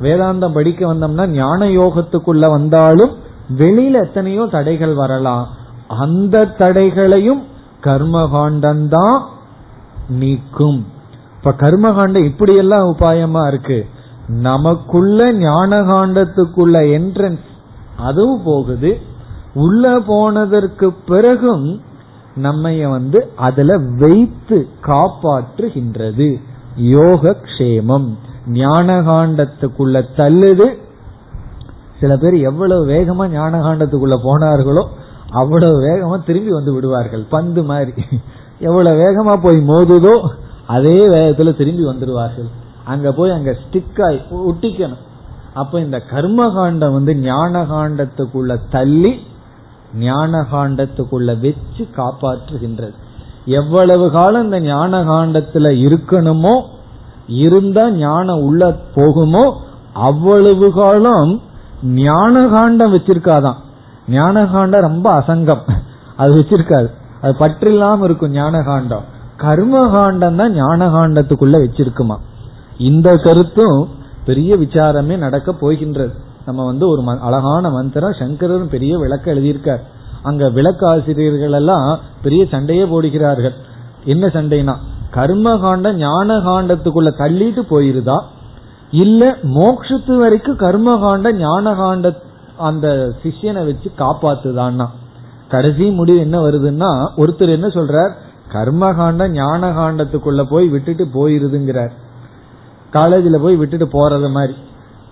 [0.00, 3.14] வேதாந்தம் படிக்க வந்தோம்னா ஞான யோகத்துக்குள்ள வந்தாலும்
[3.58, 5.46] வெளியில எத்தனையோ தடைகள் வரலாம்.
[6.04, 7.42] அந்த தடைகளையும்
[7.80, 9.22] கர்மகாண்டந்தான்
[10.08, 10.86] நீக்கும்.
[11.36, 13.86] இப்ப கர்மகாண்டம் இப்படியெல்லாம் உபாயமா இருக்கு.
[14.28, 17.46] நமக்குள்ள ஞானகாண்டத்துக்குள்ள என்ட்ரன்ஸ்
[17.96, 19.00] அதுவும் போகுது.
[19.54, 21.80] உள்ள போனதற்கு பிறகும்
[22.42, 26.40] நம்மைய வந்து அதுல வைத்து காப்பாற்றுகின்றது.
[26.76, 28.14] யோக க்ஷேமம்
[28.46, 30.78] ஞானகாண்டத்துக்குள்ள தள்ளுது.
[32.00, 34.88] சில பேர் எவ்வளவு வேகமா ஞானகாண்டத்துக்குள்ள போனார்களோ
[35.30, 37.24] அவ்வளவு வேகமா திரும்பி வந்து விடுவார்கள்.
[37.28, 37.92] பந்து மாதிரி.
[38.58, 40.28] எவ்வளவு வேகமா போய் மோதுதோ
[40.66, 42.48] அதே வேகத்துல திரும்பி வந்துடுவார்கள்
[42.84, 45.06] அங்க போய் அங்க ஸ்டிக்காய் ஒட்டிக்கணும்.
[45.54, 49.26] அப்ப இந்த கர்மகாண்டம் வந்து ஞான காண்டத்துக்குள்ள தள்ளி
[49.94, 52.92] ஞான காண்டத்துக்குள்ள வச்சு காப்பாற்றுகின்றது.
[53.44, 56.62] எவ்வளவு காலம் இந்த ஞான காண்டத்துல இருக்கணுமோ
[57.26, 59.52] இருந்தா ஞானம் உள்ள போகுமோ
[59.92, 61.40] அவ்வளவு காலம்
[61.82, 63.56] ஞான காண்டம் வச்சிருக்காதான்.
[64.08, 65.64] ஞான காண்டம் ரொம்ப அசங்கம்.
[66.16, 66.88] அது வச்சிருக்காது
[67.20, 69.04] அது பற்றில்லாம இருக்கும் ஞானகாண்டம்.
[69.36, 72.16] கர்மகாண்டம் தான் ஞானகாண்டத்துக்குள்ள வச்சிருக்குமா?
[72.78, 73.88] இந்த கருத்தும்
[74.24, 76.12] பெரிய விசாரமே நடக்க போகின்றது.
[76.46, 79.82] நம்ம வந்து ஒரு அழகான மந்திரம் சங்கரரும் பெரிய விளக்க எழுதியிருக்கார்.
[80.22, 83.54] அங்க விளக்க ஆசிரியர்கள் எல்லாம் பெரிய சண்டையே போடுகிறார்கள்.
[84.04, 84.74] என்ன சண்டைனா
[85.14, 88.18] கர்மகாண்டம் ஞான காண்டத்துக்குள்ள தள்ளிட்டு போயிருதா?
[88.90, 92.14] இல்ல மோக்ஷத்து வரைக்கும் கர்மகாண்ட ஞான காண்ட
[92.58, 94.86] அந்த சிஷியனை வச்சு காப்பாத்துதான்னா.
[95.48, 98.10] கடைசி முடிவு என்ன வருதுன்னா ஒருத்தர் என்ன சொல்றார்?
[98.52, 101.90] கர்மகாண்டம் ஞான காண்டத்துக்குள்ள போய் விட்டுட்டு போயிருதுங்கிறார்.
[102.90, 104.54] காலேஜில் போய் விட்டுட்டு போறது மாதிரி.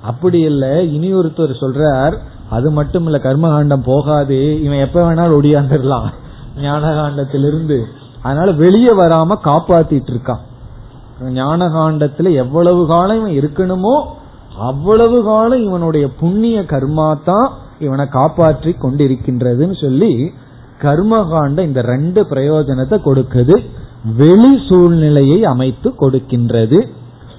[0.03, 2.19] அப்படி இல்லை இனி ஒருத்தர் சொல்றார்
[2.51, 6.13] அது மட்டும் இல்ல கர்மகாண்டம் போகாது இவன் எப்ப வேணாலும் ஒடியாந்துடலாம்
[6.61, 7.83] ஞான காண்டத்திலிருந்து
[8.23, 10.45] அதனால வெளியே வராம காப்பாத்திட்டு இருக்கான்.
[11.21, 14.05] ஞான காண்டத்துல எவ்வளவு காலம் இவன் இருக்கணுமோ
[14.59, 17.49] அவ்வளவு காலம் இவனுடைய புண்ணிய கர்மா தான்
[17.79, 20.33] இவனை காப்பாற்றி கொண்டிருக்கின்றதுன்னு சொல்லி
[20.83, 23.57] கர்மகாண்ட இந்த ரெண்டு பிரயோஜனத்தை கொடுக்குது.
[24.17, 26.79] வெளி சூழ்நிலையை அமைத்து கொடுக்கின்றது.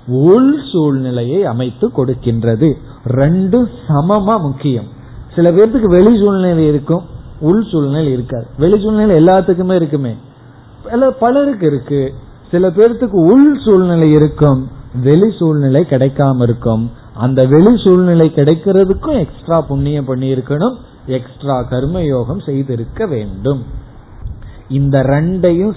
[0.07, 2.69] உள் சூழ்நிலையை அமைத்து கொடுக்கின்றது.
[3.03, 4.87] ரெண்டு சமமா முக்கியம்.
[5.35, 7.03] சில பேர்த்துக்கு வெளி சூழ்நிலை இருக்கும்
[7.39, 8.47] உள் சூழ்நிலை இருக்காது.
[8.57, 10.13] வெளி சூழ்நிலை எல்லாத்துக்குமே இருக்குமே.
[11.19, 12.13] பலருக்கு இருக்கு.
[12.51, 14.61] சில பேர்த்துக்கு உள் சூழ்நிலை இருக்கும்.
[15.03, 20.75] வெளி சூழ்நிலை கிடைக்காம இருக்கும் அந்த வெளி சூழ்நிலை கிடைக்கிறதுக்கும் எக்ஸ்ட்ரா புண்ணியம் பண்ணி இருக்கணும்
[21.05, 23.63] எக்ஸ்ட்ரா கர்மயோகம் செய்திருக்க வேண்டும்.
[24.69, 25.73] இந்த ரெண்டையும்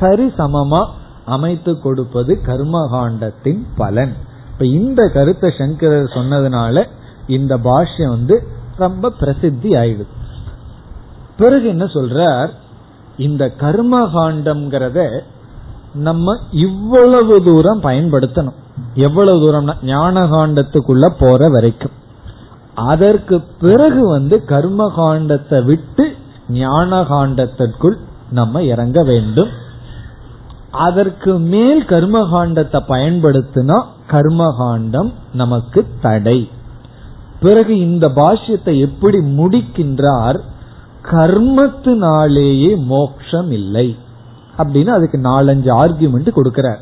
[0.00, 0.86] சரி சமமா
[1.24, 4.14] அமைத்து கொடுப்பது கர்மகாண்டத்தின் பலன்.
[4.52, 6.84] இப்ப இந்த கருத்தை சங்கரர் சொன்னதுனால
[7.26, 8.46] இந்த பாஷ்யம் வந்து
[8.76, 10.06] ரொம்ப பிரசித்தி ஆயிடுது.
[11.36, 12.48] பிறகு என்ன சொல்றார்?
[13.16, 15.20] இந்த கர்மகாண்டம்ங்கிறத
[15.94, 18.54] நம்ம இவ்வளவு தூரம் பயன்படுத்தணும்.
[18.94, 21.90] எவ்வளவு தூரம்னா ஞான காண்டத்துக்குள்ள போற வரைக்கும்.
[22.74, 26.14] அதற்கு பிறகு வந்து கர்ம காண்டத்தை விட்டு
[26.48, 27.96] ஞான காண்டத்திற்குள்
[28.30, 29.48] நம்ம இறங்க வேண்டும்.
[30.70, 36.50] அதற்கு மேல் கர்மகாண்டத்தை பயன்படுத்தினா கர்மகாண்டம் நமக்கு தடை.
[37.40, 40.38] பிறகு இந்த பாஷ்யத்தை எப்படி முடிக்கின்றார்?
[41.02, 43.96] கர்மத்தினாலேயே மோக்ஷம் இல்லை.
[44.58, 46.80] அப்படின்னு அதுக்கு நாலஞ்சு ஆர்கியூமெண்ட் கொடுக்கிறார்.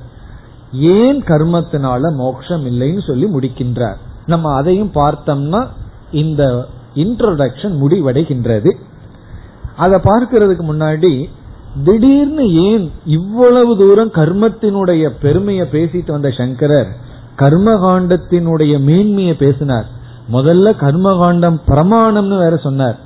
[0.73, 3.97] ஏன் கர்மத்தினால மோட்சம் இல்லைன்னு சொல்லி முடிக்கின்றார்.
[4.27, 5.67] நம்ம அதையும் பார்த்தோம்னா
[6.13, 8.71] இந்த இன்ட்ரோடக்ஷன் முடிவடைகின்றது.
[9.77, 11.25] அதை பார்க்கிறதுக்கு முன்னாடி
[11.85, 16.91] திடீர்னு ஏன் இவ்வளவு தூரம் கர்மத்தினுடைய பெருமையை பேசிட்டு வந்த சங்கரர்
[17.37, 19.87] கர்மகாண்டத்தினுடைய மேன்மையை பேசினார்.
[20.33, 22.99] முதல்ல கர்மகாண்டம் பிரமாணம்னு வேற சொன்னார்.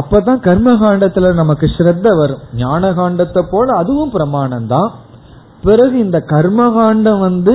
[0.00, 2.42] அப்பதான் கர்மகாண்டத்துல நமக்கு ஸ்ரத்த வரும்.
[2.56, 4.90] ஞான காண்டத்தை போல அதுவும் பிரமாணம் தான்
[5.62, 7.54] பிறகு இந்த கர்மகாண்டம் வந்து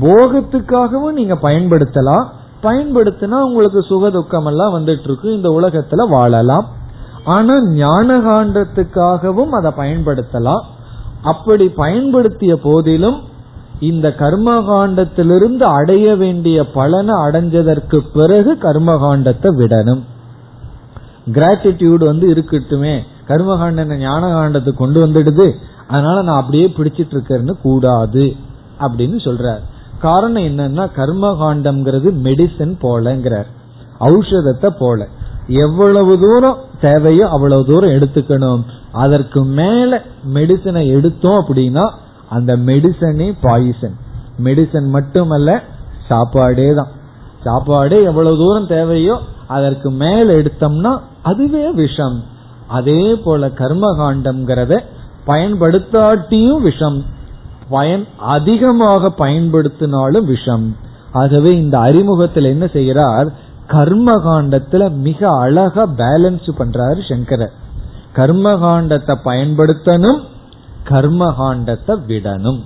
[0.00, 2.26] போகத்துக்காகவும் நீங்க பயன்படுத்தலாம்.
[2.62, 6.66] பயன்படுத்தினா உங்களுக்கு சுக துக்கம் எல்லாம் வந்துட்டு இருக்கு இந்த உலகத்துல வாழலாம்.
[7.24, 10.62] ஆனா ஞான காண்டத்துக்காகவும் அதை பயன்படுத்தலாம்.
[11.22, 13.18] அப்படி பயன்படுத்திய போதிலும்
[13.90, 20.02] இந்த கர்மகாண்டத்திலிருந்து அடைய வேண்டிய பலனை அடைஞ்சதற்கு பிறகு கர்மகாண்டத்தை விடணும்.
[21.26, 23.02] கிராட்டிடியூடு வந்து இருக்கட்டுமே.
[23.28, 25.52] கர்மகாண்ட ஞான காண்டத்துக்கு கொண்டு வந்துடுது.
[25.86, 28.36] அதனால நான் அப்படியே பிடிச்சிட்டு இருக்கேன்னு கூடாது
[28.80, 29.60] அப்படின்னு சொல்றார்.
[30.00, 33.48] காரணம் என்னன்னா கர்மகாண்டம்ங்கிறது மெடிசன் போலங்கிறார்.
[34.00, 35.08] ஔஷதத்தை போல.
[35.48, 38.60] எவ்வளவு தூரம் தேவையோ அவ்வளவு தூரம் எடுத்துக்கணும்.
[38.92, 40.02] அதற்கு மேல
[40.34, 41.90] மெடிசனை எடுத்தோம் அப்படின்னா
[42.28, 43.96] அந்த மெடிசனே பாய்சன்
[44.44, 45.62] மெடிசன் மட்டுமல்ல
[46.08, 46.88] சாப்பாடே தான்
[47.44, 49.18] சாப்பாடே எவ்வளவு தூரம் தேவையோ
[49.50, 50.92] அதற்கு மேல எடுத்தோம்னா
[51.22, 52.18] அதுவே விஷம்.
[52.68, 54.74] அதே போல கர்மகாண்டம்ங்கிறத
[55.26, 56.98] பயன்படுத்தாட்டியும் விஷம்.
[57.70, 60.66] பயன் அதிகமாக பயன்படுத்தினாலும் விஷம்.
[61.12, 63.28] ஆகவே இந்த அறிமுகத்தில் என்ன செய்கிறார்?
[63.66, 67.54] கர்ம காண்டத்துல மிக அழகா பேலன்ஸ் பண்றாரு சங்கரர்
[68.12, 70.20] கர்ம காண்டத்தை பயன்படுத்தணும்
[70.88, 72.60] கர்மகாண்டத்தை விடணும்.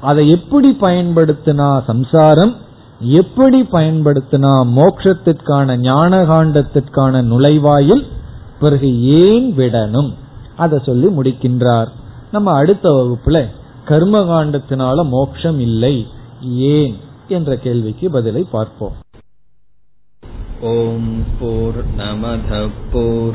[0.00, 2.54] அதை எப்படி பயன்படுத்தினா சம்சாரம்
[3.00, 8.06] எப்படி பயன்படுத்தினா மோட்சத்திற்கான ஞான காண்டத்திற்கான நுழைவாயில்
[8.60, 10.14] பிறகு ஏன் விடணும்?
[10.56, 11.88] அதை சொல்லி முடிக்கின்றார்.
[12.32, 13.46] நம்ம அடுத்த வகுப்புல
[13.84, 16.06] கர்ம காண்டத்தினால மோட்சம் இல்லை
[16.42, 16.96] ஏன்
[17.28, 18.92] என்ற கேள்விக்கு பதிலை பார்ப்போம்.
[20.60, 23.34] ஓம் போர் நமத போர்